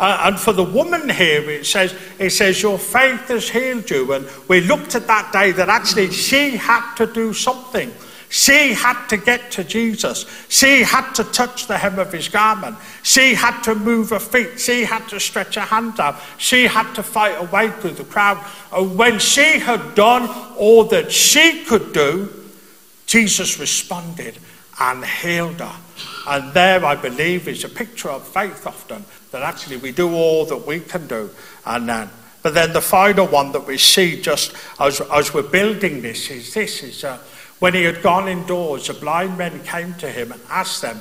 Uh, 0.00 0.18
and 0.24 0.40
for 0.40 0.54
the 0.54 0.64
woman 0.64 1.10
here, 1.10 1.50
it 1.50 1.66
says, 1.66 1.94
it 2.18 2.30
says, 2.30 2.62
Your 2.62 2.78
faith 2.78 3.28
has 3.28 3.50
healed 3.50 3.90
you. 3.90 4.14
And 4.14 4.26
we 4.48 4.62
looked 4.62 4.94
at 4.94 5.06
that 5.08 5.30
day 5.30 5.52
that 5.52 5.68
actually 5.68 6.10
she 6.10 6.56
had 6.56 6.94
to 6.94 7.06
do 7.06 7.34
something. 7.34 7.92
She 8.30 8.72
had 8.72 9.08
to 9.08 9.18
get 9.18 9.50
to 9.52 9.64
Jesus. 9.64 10.24
She 10.48 10.84
had 10.84 11.12
to 11.14 11.24
touch 11.24 11.66
the 11.66 11.76
hem 11.76 11.98
of 11.98 12.12
his 12.12 12.28
garment. 12.28 12.78
She 13.02 13.34
had 13.34 13.60
to 13.62 13.74
move 13.74 14.08
her 14.08 14.18
feet. 14.18 14.58
She 14.58 14.84
had 14.84 15.06
to 15.10 15.20
stretch 15.20 15.56
her 15.56 15.60
hands 15.60 16.00
out. 16.00 16.16
She 16.38 16.66
had 16.66 16.94
to 16.94 17.02
fight 17.02 17.34
her 17.34 17.44
way 17.54 17.70
through 17.70 17.90
the 17.90 18.04
crowd. 18.04 18.42
And 18.72 18.96
when 18.96 19.18
she 19.18 19.58
had 19.58 19.94
done 19.94 20.30
all 20.56 20.84
that 20.84 21.12
she 21.12 21.64
could 21.64 21.92
do, 21.92 22.32
Jesus 23.04 23.58
responded 23.58 24.38
and 24.80 25.04
healed 25.04 25.60
her. 25.60 25.76
And 26.26 26.54
there, 26.54 26.82
I 26.86 26.94
believe, 26.94 27.48
is 27.48 27.64
a 27.64 27.68
picture 27.68 28.08
of 28.08 28.26
faith 28.26 28.66
often 28.66 29.04
that 29.30 29.42
actually 29.42 29.76
we 29.76 29.92
do 29.92 30.12
all 30.12 30.44
that 30.46 30.66
we 30.66 30.80
can 30.80 31.06
do. 31.06 31.30
And 31.64 31.88
then, 31.88 32.10
but 32.42 32.54
then 32.54 32.72
the 32.72 32.80
final 32.80 33.26
one 33.26 33.52
that 33.52 33.66
we 33.66 33.78
see 33.78 34.20
just 34.20 34.54
as, 34.78 35.00
as 35.00 35.34
we're 35.34 35.42
building 35.42 36.02
this 36.02 36.30
is 36.30 36.54
this 36.54 36.82
is 36.82 37.04
uh, 37.04 37.18
when 37.58 37.74
he 37.74 37.84
had 37.84 38.02
gone 38.02 38.28
indoors, 38.28 38.86
the 38.86 38.94
blind 38.94 39.36
men 39.36 39.62
came 39.64 39.94
to 39.94 40.10
him 40.10 40.32
and 40.32 40.40
asked 40.48 40.82
them, 40.82 41.00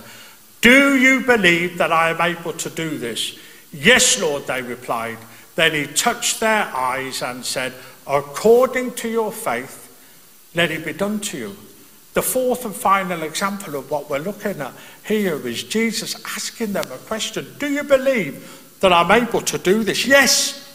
Do 0.61 0.97
you 0.97 1.21
believe 1.21 1.77
that 1.77 1.91
I 1.91 2.09
am 2.09 2.21
able 2.21 2.53
to 2.53 2.69
do 2.69 2.97
this? 2.97 3.39
Yes, 3.71 4.21
Lord, 4.21 4.45
they 4.47 4.61
replied. 4.61 5.17
Then 5.55 5.73
he 5.73 5.87
touched 5.87 6.39
their 6.39 6.65
eyes 6.75 7.21
and 7.21 7.45
said, 7.45 7.73
According 8.05 8.95
to 8.95 9.09
your 9.09 9.31
faith, 9.31 9.85
let 10.53 10.71
it 10.71 10.85
be 10.85 10.93
done 10.93 11.19
to 11.21 11.37
you. 11.37 11.57
The 12.13 12.21
fourth 12.21 12.65
and 12.65 12.75
final 12.75 13.21
example 13.23 13.75
of 13.75 13.91
what 13.91 14.09
we're 14.09 14.19
looking 14.19 14.59
at 14.61 14.73
here 15.05 15.47
is 15.47 15.63
Jesus 15.63 16.15
asking 16.25 16.73
them 16.73 16.85
a 16.91 16.97
question 16.97 17.45
Do 17.59 17.71
you 17.71 17.83
believe 17.83 18.77
that 18.79 18.91
I'm 18.91 19.11
able 19.11 19.41
to 19.41 19.57
do 19.57 19.83
this? 19.83 20.05
Yes. 20.05 20.65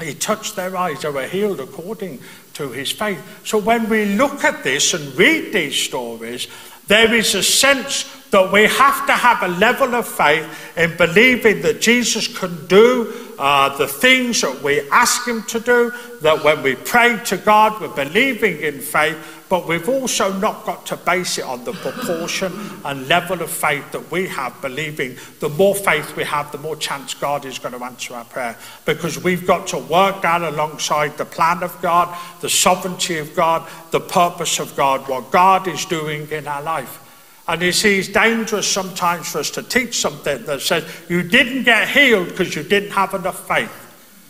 He 0.00 0.14
touched 0.14 0.54
their 0.54 0.76
eyes, 0.76 1.02
they 1.02 1.10
were 1.10 1.26
healed 1.26 1.58
according 1.58 2.20
to 2.54 2.70
his 2.70 2.92
faith. 2.92 3.20
So 3.44 3.58
when 3.58 3.88
we 3.88 4.04
look 4.14 4.44
at 4.44 4.62
this 4.62 4.94
and 4.94 5.14
read 5.16 5.52
these 5.52 5.74
stories, 5.74 6.46
there 6.86 7.12
is 7.12 7.34
a 7.34 7.42
sense 7.42 8.04
that 8.30 8.52
we 8.52 8.64
have 8.64 9.06
to 9.06 9.12
have 9.12 9.42
a 9.42 9.48
level 9.58 9.94
of 9.94 10.06
faith 10.06 10.46
in 10.76 10.96
believing 10.96 11.62
that 11.62 11.80
Jesus 11.80 12.28
can 12.28 12.66
do 12.66 13.34
uh, 13.38 13.76
the 13.76 13.86
things 13.86 14.40
that 14.40 14.62
we 14.62 14.88
ask 14.90 15.26
him 15.26 15.42
to 15.44 15.60
do, 15.60 15.92
that 16.20 16.44
when 16.44 16.62
we 16.62 16.74
pray 16.74 17.18
to 17.26 17.36
God, 17.36 17.80
we're 17.80 18.04
believing 18.04 18.60
in 18.60 18.80
faith, 18.80 19.16
but 19.48 19.66
we've 19.66 19.88
also 19.88 20.32
not 20.38 20.66
got 20.66 20.84
to 20.86 20.96
base 20.96 21.38
it 21.38 21.44
on 21.44 21.64
the 21.64 21.72
proportion 21.72 22.52
and 22.84 23.08
level 23.08 23.40
of 23.40 23.50
faith 23.50 23.90
that 23.92 24.10
we 24.10 24.26
have, 24.28 24.60
believing 24.60 25.16
the 25.40 25.48
more 25.48 25.74
faith 25.74 26.14
we 26.16 26.24
have, 26.24 26.52
the 26.52 26.58
more 26.58 26.76
chance 26.76 27.14
God 27.14 27.46
is 27.46 27.58
going 27.58 27.78
to 27.78 27.82
answer 27.82 28.14
our 28.14 28.24
prayer. 28.24 28.56
Because 28.84 29.22
we've 29.22 29.46
got 29.46 29.66
to 29.68 29.78
work 29.78 30.22
that 30.22 30.42
alongside 30.42 31.16
the 31.16 31.24
plan 31.24 31.62
of 31.62 31.80
God, 31.80 32.14
the 32.40 32.50
sovereignty 32.50 33.18
of 33.18 33.34
God, 33.34 33.66
the 33.90 34.00
purpose 34.00 34.58
of 34.58 34.76
God, 34.76 35.08
what 35.08 35.30
God 35.30 35.66
is 35.66 35.84
doing 35.86 36.28
in 36.30 36.46
our 36.46 36.62
life. 36.62 37.04
And 37.48 37.62
you 37.62 37.72
see, 37.72 37.98
it's 37.98 38.08
dangerous 38.08 38.70
sometimes 38.70 39.32
for 39.32 39.38
us 39.38 39.50
to 39.52 39.62
teach 39.62 39.98
something 39.98 40.44
that 40.44 40.60
says 40.60 40.84
you 41.08 41.22
didn't 41.22 41.62
get 41.64 41.88
healed 41.88 42.28
because 42.28 42.54
you 42.54 42.62
didn't 42.62 42.90
have 42.90 43.14
enough 43.14 43.48
faith. 43.48 43.72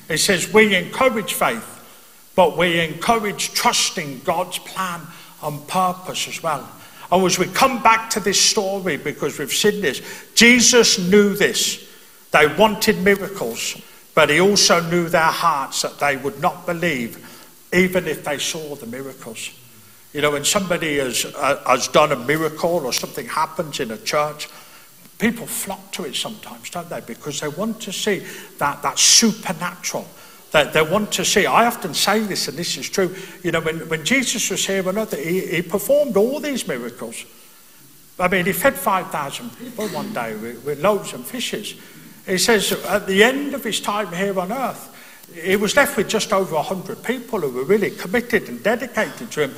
It 0.08 0.18
says 0.18 0.52
we 0.52 0.76
encourage 0.76 1.34
faith 1.34 1.77
but 2.38 2.56
we 2.56 2.78
encourage 2.78 3.52
trusting 3.52 4.20
God's 4.20 4.60
plan 4.60 5.00
and 5.42 5.66
purpose 5.66 6.28
as 6.28 6.40
well. 6.40 6.70
And 7.10 7.26
as 7.26 7.36
we 7.36 7.46
come 7.46 7.82
back 7.82 8.10
to 8.10 8.20
this 8.20 8.40
story, 8.40 8.96
because 8.96 9.40
we've 9.40 9.50
seen 9.50 9.80
this, 9.80 10.00
Jesus 10.36 11.00
knew 11.00 11.34
this. 11.34 11.84
They 12.30 12.46
wanted 12.54 12.98
miracles, 12.98 13.82
but 14.14 14.30
he 14.30 14.40
also 14.40 14.80
knew 14.88 15.08
their 15.08 15.22
hearts 15.22 15.82
that 15.82 15.98
they 15.98 16.16
would 16.16 16.40
not 16.40 16.64
believe, 16.64 17.18
even 17.72 18.06
if 18.06 18.22
they 18.22 18.38
saw 18.38 18.76
the 18.76 18.86
miracles. 18.86 19.50
You 20.12 20.20
know, 20.20 20.30
when 20.30 20.44
somebody 20.44 20.98
has, 20.98 21.24
uh, 21.24 21.60
has 21.66 21.88
done 21.88 22.12
a 22.12 22.16
miracle 22.24 22.86
or 22.86 22.92
something 22.92 23.26
happens 23.26 23.80
in 23.80 23.90
a 23.90 23.98
church, 23.98 24.48
people 25.18 25.48
flock 25.48 25.90
to 25.90 26.04
it 26.04 26.14
sometimes, 26.14 26.70
don't 26.70 26.88
they? 26.88 27.00
Because 27.00 27.40
they 27.40 27.48
want 27.48 27.80
to 27.80 27.92
see 27.92 28.22
that, 28.58 28.80
that 28.82 28.96
supernatural 28.96 30.06
they, 30.64 30.70
they 30.70 30.82
want 30.82 31.12
to 31.12 31.24
see. 31.24 31.46
I 31.46 31.66
often 31.66 31.94
say 31.94 32.20
this, 32.20 32.48
and 32.48 32.56
this 32.56 32.76
is 32.76 32.88
true. 32.88 33.14
You 33.42 33.52
know, 33.52 33.60
when, 33.60 33.88
when 33.88 34.04
Jesus 34.04 34.50
was 34.50 34.66
here 34.66 34.86
on 34.88 34.98
earth, 34.98 35.16
he, 35.16 35.46
he 35.46 35.62
performed 35.62 36.16
all 36.16 36.40
these 36.40 36.66
miracles. 36.66 37.24
I 38.18 38.28
mean, 38.28 38.46
he 38.46 38.52
fed 38.52 38.74
5,000 38.74 39.56
people 39.58 39.88
one 39.88 40.12
day 40.12 40.34
with, 40.34 40.64
with 40.64 40.80
loaves 40.80 41.12
and 41.12 41.24
fishes. 41.24 41.74
He 42.26 42.38
says 42.38 42.72
at 42.72 43.06
the 43.06 43.22
end 43.22 43.54
of 43.54 43.64
his 43.64 43.80
time 43.80 44.12
here 44.12 44.38
on 44.38 44.52
earth, 44.52 44.94
he 45.34 45.56
was 45.56 45.76
left 45.76 45.96
with 45.96 46.08
just 46.08 46.32
over 46.32 46.54
100 46.54 47.02
people 47.02 47.40
who 47.40 47.50
were 47.50 47.64
really 47.64 47.90
committed 47.90 48.48
and 48.48 48.62
dedicated 48.62 49.30
to 49.30 49.42
him. 49.42 49.54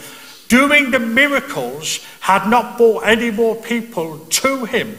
Doing 0.49 0.91
the 0.91 0.99
miracles 0.99 2.05
had 2.21 2.49
not 2.49 2.77
brought 2.77 3.07
any 3.07 3.31
more 3.31 3.55
people 3.57 4.19
to 4.19 4.65
him 4.65 4.97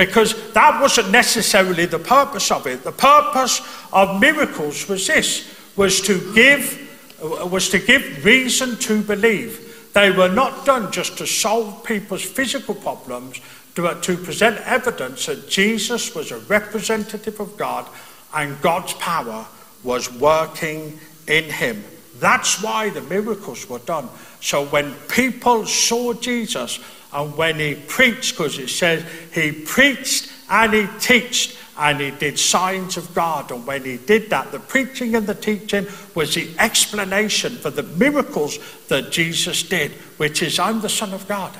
because 0.00 0.52
that 0.54 0.80
wasn't 0.80 1.10
necessarily 1.10 1.84
the 1.84 1.98
purpose 1.98 2.50
of 2.50 2.66
it. 2.66 2.82
The 2.82 2.90
purpose 2.90 3.60
of 3.92 4.18
miracles 4.18 4.88
was 4.88 5.06
this, 5.06 5.54
was 5.76 6.00
to 6.00 6.32
give, 6.34 6.88
was 7.20 7.68
to 7.68 7.78
give 7.78 8.24
reason 8.24 8.76
to 8.78 9.02
believe. 9.02 9.90
They 9.92 10.10
were 10.10 10.30
not 10.30 10.64
done 10.64 10.90
just 10.90 11.18
to 11.18 11.26
solve 11.26 11.84
people's 11.84 12.22
physical 12.22 12.74
problems, 12.74 13.42
but 13.74 14.02
to 14.04 14.16
present 14.16 14.56
evidence 14.66 15.26
that 15.26 15.50
Jesus 15.50 16.14
was 16.14 16.30
a 16.30 16.38
representative 16.38 17.38
of 17.38 17.58
God 17.58 17.86
and 18.34 18.58
God's 18.62 18.94
power 18.94 19.44
was 19.84 20.10
working 20.10 20.98
in 21.28 21.44
him. 21.44 21.84
That's 22.20 22.62
why 22.62 22.88
the 22.88 23.02
miracles 23.02 23.68
were 23.68 23.80
done. 23.80 24.08
So 24.40 24.66
when 24.66 24.94
people 25.08 25.66
saw 25.66 26.14
Jesus, 26.14 26.78
and 27.12 27.36
when 27.36 27.58
he 27.58 27.74
preached, 27.74 28.36
because 28.36 28.58
it 28.58 28.68
says 28.68 29.04
he 29.32 29.52
preached 29.52 30.32
and 30.48 30.72
he 30.72 30.86
taught 30.98 31.56
and 31.78 31.98
he 31.98 32.10
did 32.10 32.38
signs 32.38 32.96
of 32.96 33.12
God. 33.14 33.50
And 33.50 33.66
when 33.66 33.84
he 33.84 33.96
did 33.96 34.30
that, 34.30 34.52
the 34.52 34.60
preaching 34.60 35.14
and 35.14 35.26
the 35.26 35.34
teaching 35.34 35.86
was 36.14 36.34
the 36.34 36.50
explanation 36.58 37.56
for 37.56 37.70
the 37.70 37.82
miracles 37.82 38.58
that 38.88 39.10
Jesus 39.10 39.62
did, 39.62 39.92
which 40.18 40.42
is, 40.42 40.58
I'm 40.58 40.82
the 40.82 40.90
Son 40.90 41.14
of 41.14 41.26
God. 41.26 41.58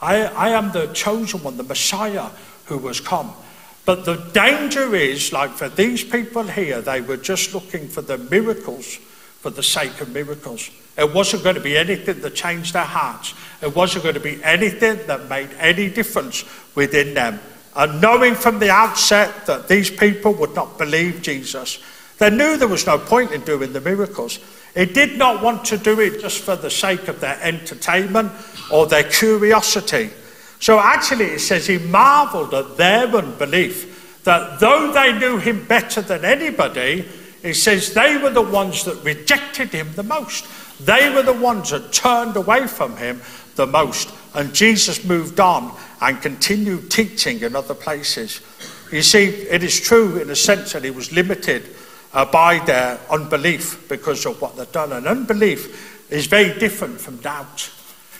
I, 0.00 0.22
I 0.24 0.48
am 0.50 0.72
the 0.72 0.86
chosen 0.94 1.42
one, 1.42 1.58
the 1.58 1.64
Messiah 1.64 2.30
who 2.64 2.78
was 2.78 3.00
come. 3.00 3.32
But 3.84 4.04
the 4.04 4.16
danger 4.32 4.94
is, 4.94 5.32
like 5.32 5.50
for 5.50 5.68
these 5.68 6.02
people 6.02 6.44
here, 6.44 6.80
they 6.80 7.00
were 7.02 7.16
just 7.16 7.52
looking 7.52 7.88
for 7.88 8.00
the 8.00 8.18
miracles 8.18 8.98
for 9.40 9.50
the 9.50 9.62
sake 9.62 10.00
of 10.00 10.12
miracles. 10.12 10.70
It 10.96 11.14
wasn't 11.14 11.44
going 11.44 11.54
to 11.54 11.60
be 11.60 11.78
anything 11.78 12.20
that 12.20 12.34
changed 12.34 12.74
their 12.74 12.82
hearts. 12.82 13.34
It 13.62 13.74
wasn't 13.74 14.02
going 14.02 14.14
to 14.14 14.20
be 14.20 14.42
anything 14.42 15.06
that 15.06 15.28
made 15.28 15.50
any 15.58 15.88
difference 15.88 16.44
within 16.74 17.14
them. 17.14 17.38
And 17.76 18.00
knowing 18.00 18.34
from 18.34 18.58
the 18.58 18.70
outset 18.70 19.46
that 19.46 19.68
these 19.68 19.90
people 19.90 20.34
would 20.34 20.54
not 20.54 20.76
believe 20.76 21.22
Jesus, 21.22 21.78
they 22.18 22.30
knew 22.30 22.56
there 22.56 22.66
was 22.66 22.86
no 22.86 22.98
point 22.98 23.30
in 23.30 23.42
doing 23.42 23.72
the 23.72 23.80
miracles. 23.80 24.40
He 24.74 24.86
did 24.86 25.16
not 25.16 25.42
want 25.42 25.64
to 25.66 25.78
do 25.78 26.00
it 26.00 26.20
just 26.20 26.42
for 26.42 26.56
the 26.56 26.70
sake 26.70 27.06
of 27.06 27.20
their 27.20 27.38
entertainment 27.40 28.32
or 28.72 28.86
their 28.86 29.04
curiosity. 29.04 30.10
So 30.58 30.80
actually, 30.80 31.26
it 31.26 31.40
says 31.40 31.68
he 31.68 31.78
marveled 31.78 32.52
at 32.54 32.76
their 32.76 33.06
unbelief, 33.06 34.22
that 34.24 34.58
though 34.58 34.92
they 34.92 35.16
knew 35.16 35.38
him 35.38 35.64
better 35.64 36.02
than 36.02 36.24
anybody, 36.24 37.08
he 37.42 37.52
says 37.52 37.94
they 37.94 38.16
were 38.18 38.30
the 38.30 38.42
ones 38.42 38.84
that 38.84 39.02
rejected 39.04 39.70
him 39.70 39.92
the 39.94 40.02
most. 40.02 40.46
They 40.84 41.10
were 41.10 41.22
the 41.22 41.32
ones 41.32 41.70
that 41.70 41.92
turned 41.92 42.36
away 42.36 42.66
from 42.66 42.96
him 42.96 43.20
the 43.56 43.66
most. 43.66 44.12
And 44.34 44.54
Jesus 44.54 45.04
moved 45.04 45.40
on 45.40 45.76
and 46.00 46.20
continued 46.20 46.90
teaching 46.90 47.40
in 47.40 47.56
other 47.56 47.74
places. 47.74 48.40
You 48.92 49.02
see, 49.02 49.24
it 49.24 49.62
is 49.62 49.80
true 49.80 50.18
in 50.18 50.30
a 50.30 50.36
sense 50.36 50.72
that 50.72 50.84
he 50.84 50.90
was 50.90 51.12
limited 51.12 51.74
uh, 52.12 52.24
by 52.24 52.58
their 52.60 52.98
unbelief 53.10 53.88
because 53.88 54.24
of 54.26 54.40
what 54.40 54.56
they'd 54.56 54.72
done. 54.72 54.92
And 54.92 55.06
unbelief 55.06 56.10
is 56.10 56.26
very 56.26 56.58
different 56.58 57.00
from 57.00 57.18
doubt. 57.18 57.70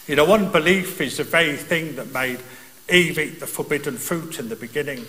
You 0.06 0.16
know, 0.16 0.32
unbelief 0.32 1.00
is 1.00 1.16
the 1.16 1.24
very 1.24 1.56
thing 1.56 1.96
that 1.96 2.12
made 2.12 2.40
Eve 2.90 3.18
eat 3.18 3.40
the 3.40 3.46
forbidden 3.46 3.96
fruit 3.96 4.38
in 4.38 4.48
the 4.48 4.56
beginning. 4.56 5.06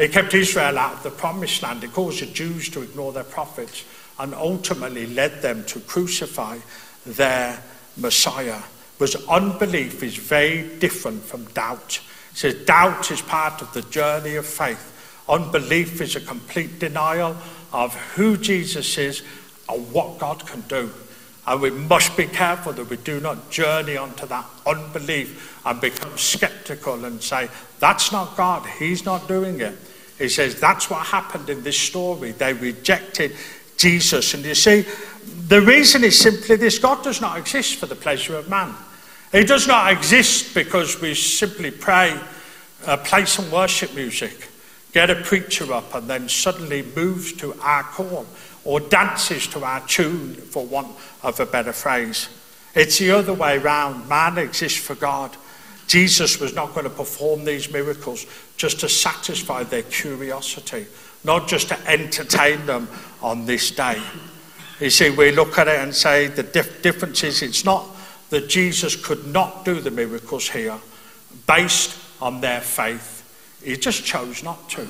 It 0.00 0.12
kept 0.12 0.32
Israel 0.32 0.78
out 0.78 0.94
of 0.94 1.02
the 1.02 1.10
promised 1.10 1.62
land. 1.62 1.84
It 1.84 1.92
caused 1.92 2.22
the 2.22 2.26
Jews 2.26 2.70
to 2.70 2.80
ignore 2.80 3.12
their 3.12 3.22
prophets 3.22 3.84
and 4.18 4.34
ultimately 4.34 5.06
led 5.06 5.42
them 5.42 5.62
to 5.66 5.80
crucify 5.80 6.56
their 7.04 7.62
Messiah. 7.98 8.62
Because 8.98 9.28
unbelief 9.28 10.02
is 10.02 10.16
very 10.16 10.78
different 10.78 11.22
from 11.22 11.44
doubt. 11.52 12.00
It 12.32 12.36
says 12.38 12.54
doubt 12.64 13.10
is 13.10 13.20
part 13.20 13.60
of 13.60 13.74
the 13.74 13.82
journey 13.82 14.36
of 14.36 14.46
faith. 14.46 14.86
Unbelief 15.28 16.00
is 16.00 16.16
a 16.16 16.20
complete 16.22 16.78
denial 16.78 17.36
of 17.70 17.94
who 18.14 18.38
Jesus 18.38 18.96
is 18.96 19.22
and 19.68 19.92
what 19.92 20.18
God 20.18 20.46
can 20.46 20.62
do. 20.62 20.90
And 21.46 21.60
we 21.60 21.70
must 21.70 22.16
be 22.16 22.26
careful 22.26 22.72
that 22.72 22.88
we 22.88 22.96
do 22.96 23.20
not 23.20 23.50
journey 23.50 23.98
onto 23.98 24.26
that 24.28 24.46
unbelief 24.66 25.60
and 25.66 25.78
become 25.78 26.16
skeptical 26.16 27.04
and 27.04 27.22
say, 27.22 27.48
that's 27.80 28.12
not 28.12 28.34
God, 28.36 28.64
He's 28.78 29.04
not 29.04 29.28
doing 29.28 29.60
it. 29.60 29.76
He 30.20 30.28
says 30.28 30.60
that's 30.60 30.90
what 30.90 31.06
happened 31.06 31.48
in 31.48 31.62
this 31.62 31.78
story. 31.78 32.32
They 32.32 32.52
rejected 32.52 33.34
Jesus. 33.78 34.34
And 34.34 34.44
you 34.44 34.54
see, 34.54 34.84
the 35.48 35.62
reason 35.62 36.04
is 36.04 36.18
simply 36.18 36.56
this 36.56 36.78
God 36.78 37.02
does 37.02 37.22
not 37.22 37.38
exist 37.38 37.76
for 37.76 37.86
the 37.86 37.96
pleasure 37.96 38.36
of 38.36 38.50
man. 38.50 38.74
He 39.32 39.44
does 39.44 39.66
not 39.66 39.90
exist 39.90 40.54
because 40.54 41.00
we 41.00 41.14
simply 41.14 41.70
pray, 41.70 42.20
uh, 42.84 42.98
play 42.98 43.24
some 43.24 43.50
worship 43.50 43.94
music, 43.94 44.48
get 44.92 45.08
a 45.08 45.14
preacher 45.14 45.72
up, 45.72 45.94
and 45.94 46.10
then 46.10 46.28
suddenly 46.28 46.84
moves 46.94 47.32
to 47.34 47.54
our 47.62 47.84
call 47.84 48.26
or 48.64 48.78
dances 48.78 49.46
to 49.46 49.64
our 49.64 49.80
tune, 49.86 50.34
for 50.34 50.66
want 50.66 50.94
of 51.22 51.40
a 51.40 51.46
better 51.46 51.72
phrase. 51.72 52.28
It's 52.74 52.98
the 52.98 53.12
other 53.12 53.32
way 53.32 53.56
round. 53.56 54.06
Man 54.06 54.36
exists 54.36 54.78
for 54.78 54.94
God. 54.94 55.34
Jesus 55.90 56.38
was 56.38 56.54
not 56.54 56.72
going 56.72 56.84
to 56.84 56.90
perform 56.90 57.44
these 57.44 57.72
miracles 57.72 58.24
just 58.56 58.78
to 58.78 58.88
satisfy 58.88 59.64
their 59.64 59.82
curiosity, 59.82 60.86
not 61.24 61.48
just 61.48 61.66
to 61.70 61.90
entertain 61.90 62.64
them 62.64 62.88
on 63.20 63.44
this 63.44 63.72
day. 63.72 64.00
You 64.78 64.88
see, 64.88 65.10
we 65.10 65.32
look 65.32 65.58
at 65.58 65.66
it 65.66 65.80
and 65.80 65.92
say 65.92 66.28
the 66.28 66.44
dif- 66.44 66.80
difference 66.80 67.24
is 67.24 67.42
it's 67.42 67.64
not 67.64 67.88
that 68.28 68.48
Jesus 68.48 68.94
could 68.94 69.26
not 69.26 69.64
do 69.64 69.80
the 69.80 69.90
miracles 69.90 70.48
here 70.48 70.78
based 71.48 71.98
on 72.22 72.40
their 72.40 72.60
faith. 72.60 73.58
He 73.64 73.76
just 73.76 74.04
chose 74.04 74.44
not 74.44 74.70
to. 74.70 74.86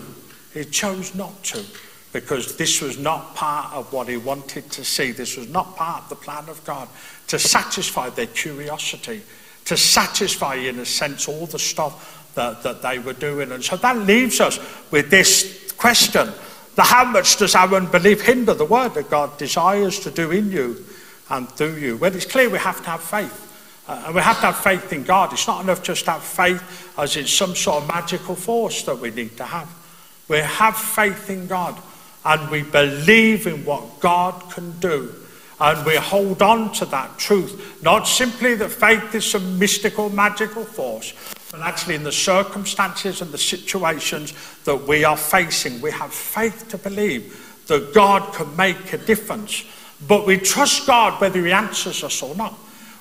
He 0.52 0.66
chose 0.66 1.14
not 1.14 1.42
to 1.44 1.64
because 2.12 2.58
this 2.58 2.82
was 2.82 2.98
not 2.98 3.34
part 3.34 3.72
of 3.72 3.90
what 3.90 4.06
he 4.06 4.18
wanted 4.18 4.70
to 4.72 4.84
see. 4.84 5.12
This 5.12 5.38
was 5.38 5.48
not 5.48 5.76
part 5.76 6.02
of 6.02 6.08
the 6.10 6.16
plan 6.16 6.50
of 6.50 6.62
God 6.66 6.90
to 7.28 7.38
satisfy 7.38 8.10
their 8.10 8.26
curiosity 8.26 9.22
to 9.66 9.76
satisfy, 9.76 10.56
in 10.56 10.78
a 10.78 10.86
sense, 10.86 11.28
all 11.28 11.46
the 11.46 11.58
stuff 11.58 12.32
that, 12.34 12.62
that 12.62 12.82
they 12.82 12.98
were 12.98 13.12
doing. 13.12 13.52
And 13.52 13.62
so 13.62 13.76
that 13.76 13.98
leaves 13.98 14.40
us 14.40 14.58
with 14.90 15.10
this 15.10 15.72
question 15.76 16.28
the 16.76 16.82
how 16.82 17.04
much 17.04 17.36
does 17.36 17.54
our 17.54 17.74
unbelief 17.74 18.22
hinder 18.22 18.54
the 18.54 18.64
work 18.64 18.94
that 18.94 19.10
God 19.10 19.36
desires 19.38 19.98
to 20.00 20.10
do 20.10 20.30
in 20.30 20.50
you 20.50 20.84
and 21.28 21.48
through 21.50 21.74
you? 21.74 21.96
Well, 21.96 22.14
it's 22.14 22.24
clear 22.24 22.48
we 22.48 22.58
have 22.58 22.82
to 22.82 22.90
have 22.90 23.02
faith. 23.02 23.48
Uh, 23.88 24.04
and 24.06 24.14
we 24.14 24.20
have 24.20 24.36
to 24.36 24.46
have 24.46 24.56
faith 24.56 24.92
in 24.92 25.02
God. 25.02 25.32
It's 25.32 25.48
not 25.48 25.62
enough 25.62 25.82
just 25.82 26.04
to 26.04 26.12
have 26.12 26.22
faith 26.22 26.96
as 26.96 27.16
in 27.16 27.26
some 27.26 27.56
sort 27.56 27.82
of 27.82 27.88
magical 27.88 28.36
force 28.36 28.82
that 28.84 28.98
we 28.98 29.10
need 29.10 29.36
to 29.38 29.44
have. 29.44 29.68
We 30.28 30.38
have 30.38 30.76
faith 30.76 31.28
in 31.28 31.48
God 31.48 31.76
and 32.24 32.50
we 32.50 32.62
believe 32.62 33.46
in 33.46 33.64
what 33.64 34.00
God 34.00 34.50
can 34.52 34.78
do. 34.78 35.12
And 35.60 35.84
we 35.84 35.96
hold 35.96 36.40
on 36.40 36.72
to 36.74 36.86
that 36.86 37.18
truth. 37.18 37.82
Not 37.82 38.04
simply 38.04 38.54
that 38.54 38.70
faith 38.70 39.14
is 39.14 39.26
some 39.26 39.58
mystical, 39.58 40.08
magical 40.08 40.64
force, 40.64 41.12
but 41.50 41.60
actually 41.60 41.96
in 41.96 42.04
the 42.04 42.12
circumstances 42.12 43.20
and 43.20 43.30
the 43.30 43.38
situations 43.38 44.32
that 44.64 44.88
we 44.88 45.04
are 45.04 45.16
facing, 45.16 45.80
we 45.80 45.90
have 45.90 46.14
faith 46.14 46.68
to 46.70 46.78
believe 46.78 47.62
that 47.66 47.92
God 47.92 48.32
can 48.34 48.54
make 48.56 48.92
a 48.94 48.98
difference. 48.98 49.64
But 50.08 50.26
we 50.26 50.38
trust 50.38 50.86
God 50.86 51.20
whether 51.20 51.44
He 51.44 51.52
answers 51.52 52.02
us 52.02 52.22
or 52.22 52.34
not. 52.34 52.54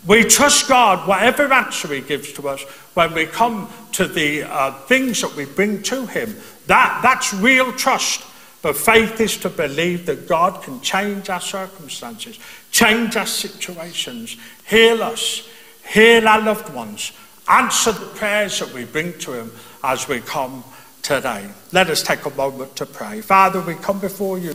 We 0.06 0.24
trust 0.24 0.68
God, 0.68 1.08
whatever 1.08 1.52
answer 1.54 1.88
He 1.94 2.02
gives 2.02 2.34
to 2.34 2.50
us, 2.50 2.62
when 2.94 3.14
we 3.14 3.26
come 3.26 3.70
to 3.94 4.06
the 4.06 4.44
uh, 4.44 4.72
things 4.84 5.22
that 5.22 5.36
we 5.36 5.46
bring 5.46 5.82
to 5.84 6.06
Him. 6.06 6.36
That, 6.68 7.00
that's 7.02 7.34
real 7.34 7.72
trust. 7.74 8.26
But 8.62 8.76
faith 8.76 9.22
is 9.22 9.38
to 9.38 9.50
believe 9.50 10.06
that 10.08 10.28
God 10.28 10.62
can 10.64 10.82
change 10.82 11.30
our 11.30 11.40
circumstances, 11.40 12.38
change 12.72 13.16
our 13.16 13.26
situations, 13.26 14.38
heal 14.68 15.02
us, 15.02 15.48
heal 15.88 16.28
our 16.28 16.42
loved 16.42 16.74
ones, 16.74 17.14
answer 17.48 17.94
the 17.94 18.06
prayers 18.08 18.60
that 18.60 18.74
we 18.74 18.84
bring 18.86 19.18
to 19.20 19.34
Him 19.34 19.52
as 19.84 20.08
we 20.08 20.20
come 20.20 20.64
today. 21.02 21.50
Let 21.72 21.90
us 21.90 22.04
take 22.04 22.26
a 22.26 22.30
moment 22.32 22.76
to 22.78 22.86
pray. 22.86 23.22
Father, 23.22 23.62
we 23.62 23.76
come 23.76 24.00
before 24.00 24.38
you. 24.38 24.54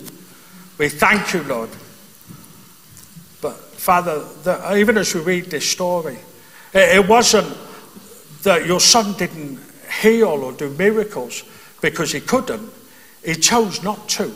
We 0.76 0.90
thank 0.90 1.32
you, 1.32 1.42
Lord. 1.44 1.70
But 3.40 3.56
Father, 3.56 4.22
the, 4.42 4.76
even 4.76 4.98
as 4.98 5.14
we 5.14 5.22
read 5.22 5.46
this 5.46 5.68
story, 5.68 6.18
it 6.74 7.08
wasn't 7.08 7.56
that 8.42 8.66
your 8.66 8.80
son 8.80 9.16
didn't 9.16 9.60
heal 10.02 10.28
or 10.28 10.52
do 10.52 10.68
miracles 10.70 11.44
because 11.80 12.12
he 12.12 12.20
couldn't. 12.20 12.70
He 13.24 13.34
chose 13.34 13.82
not 13.82 14.08
to. 14.10 14.28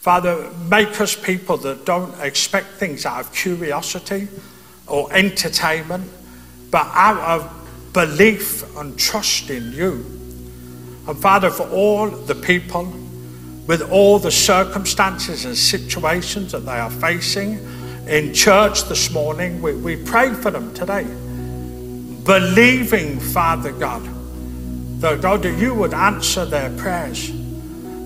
Father, 0.00 0.50
make 0.68 1.00
us 1.00 1.16
people 1.16 1.56
that 1.58 1.84
don't 1.84 2.14
expect 2.20 2.74
things 2.74 3.04
out 3.06 3.20
of 3.20 3.32
curiosity 3.32 4.28
or 4.86 5.12
entertainment, 5.12 6.08
but 6.70 6.86
out 6.94 7.18
of 7.18 7.92
belief 7.92 8.76
and 8.76 8.98
trust 8.98 9.50
in 9.50 9.72
you. 9.72 10.04
And 11.08 11.18
Father, 11.18 11.50
for 11.50 11.68
all 11.70 12.08
the 12.08 12.34
people, 12.34 12.84
with 13.66 13.90
all 13.90 14.18
the 14.18 14.30
circumstances 14.30 15.44
and 15.44 15.56
situations 15.56 16.52
that 16.52 16.60
they 16.60 16.78
are 16.78 16.90
facing 16.90 17.58
in 18.06 18.32
church 18.32 18.84
this 18.84 19.10
morning, 19.12 19.60
we, 19.60 19.74
we 19.74 19.96
pray 19.96 20.32
for 20.32 20.52
them 20.52 20.72
today. 20.72 21.04
Believing, 22.24 23.18
Father 23.18 23.72
God, 23.72 24.02
that 25.00 25.20
God, 25.20 25.42
that 25.42 25.58
you 25.58 25.74
would 25.74 25.94
answer 25.94 26.44
their 26.44 26.70
prayers 26.78 27.30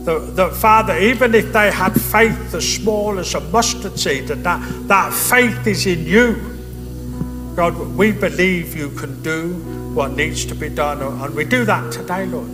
that, 0.05 0.53
Father, 0.55 0.99
even 0.99 1.35
if 1.35 1.53
they 1.53 1.71
had 1.71 2.01
faith 2.01 2.55
as 2.55 2.75
small 2.75 3.19
as 3.19 3.35
a 3.35 3.41
mustard 3.41 3.99
seed, 3.99 4.31
and 4.31 4.45
that, 4.45 4.89
that 4.89 5.13
faith 5.13 5.67
is 5.67 5.87
in 5.87 6.07
you, 6.07 6.51
God, 7.55 7.77
we 7.97 8.13
believe 8.13 8.77
you 8.77 8.91
can 8.91 9.23
do 9.23 9.55
what 9.95 10.13
needs 10.13 10.45
to 10.47 10.55
be 10.55 10.69
done. 10.69 11.03
And 11.03 11.35
we 11.35 11.45
do 11.45 11.65
that 11.65 11.93
today, 11.93 12.27
Lord. 12.27 12.49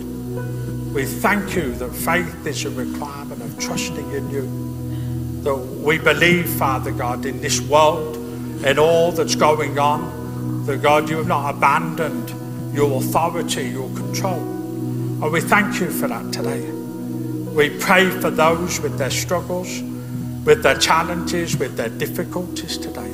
We 0.93 1.05
thank 1.05 1.55
you 1.55 1.73
that 1.75 1.91
faith 1.93 2.45
is 2.45 2.65
a 2.65 2.69
requirement 2.71 3.41
of 3.41 3.57
trusting 3.59 4.11
in 4.11 4.29
you. 4.29 5.43
That 5.43 5.55
we 5.55 5.99
believe, 5.99 6.49
Father 6.49 6.91
God, 6.91 7.25
in 7.25 7.39
this 7.41 7.61
world, 7.61 8.17
in 8.65 8.79
all 8.79 9.11
that's 9.11 9.35
going 9.35 9.77
on, 9.79 10.65
that 10.65 10.81
God, 10.81 11.09
you 11.09 11.17
have 11.17 11.27
not 11.27 11.55
abandoned 11.55 12.33
your 12.75 12.99
authority, 12.99 13.69
your 13.69 13.89
control. 13.95 14.39
And 14.39 15.31
we 15.31 15.41
thank 15.41 15.79
you 15.79 15.89
for 15.89 16.07
that 16.07 16.33
today. 16.33 16.76
We 17.57 17.71
pray 17.71 18.11
for 18.11 18.29
those 18.29 18.79
with 18.79 18.99
their 18.99 19.09
struggles, 19.09 19.81
with 20.45 20.61
their 20.61 20.77
challenges, 20.77 21.57
with 21.57 21.75
their 21.75 21.89
difficulties 21.89 22.77
today. 22.77 23.11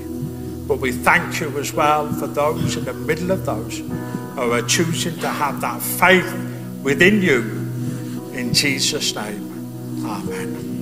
But 0.67 0.79
we 0.79 0.91
thank 0.91 1.39
you 1.39 1.57
as 1.57 1.71
well 1.71 2.11
for 2.11 2.27
those 2.27 2.75
in 2.75 2.83
the 2.83 2.93
middle 2.93 3.31
of 3.31 3.45
those 3.45 3.77
who 3.79 4.51
are 4.51 4.61
choosing 4.63 5.17
to 5.21 5.29
have 5.29 5.61
that 5.61 5.81
faith 5.81 6.29
within 6.83 7.21
you. 7.21 7.39
In 8.33 8.53
Jesus' 8.53 9.15
name, 9.15 10.05
Amen. 10.05 10.72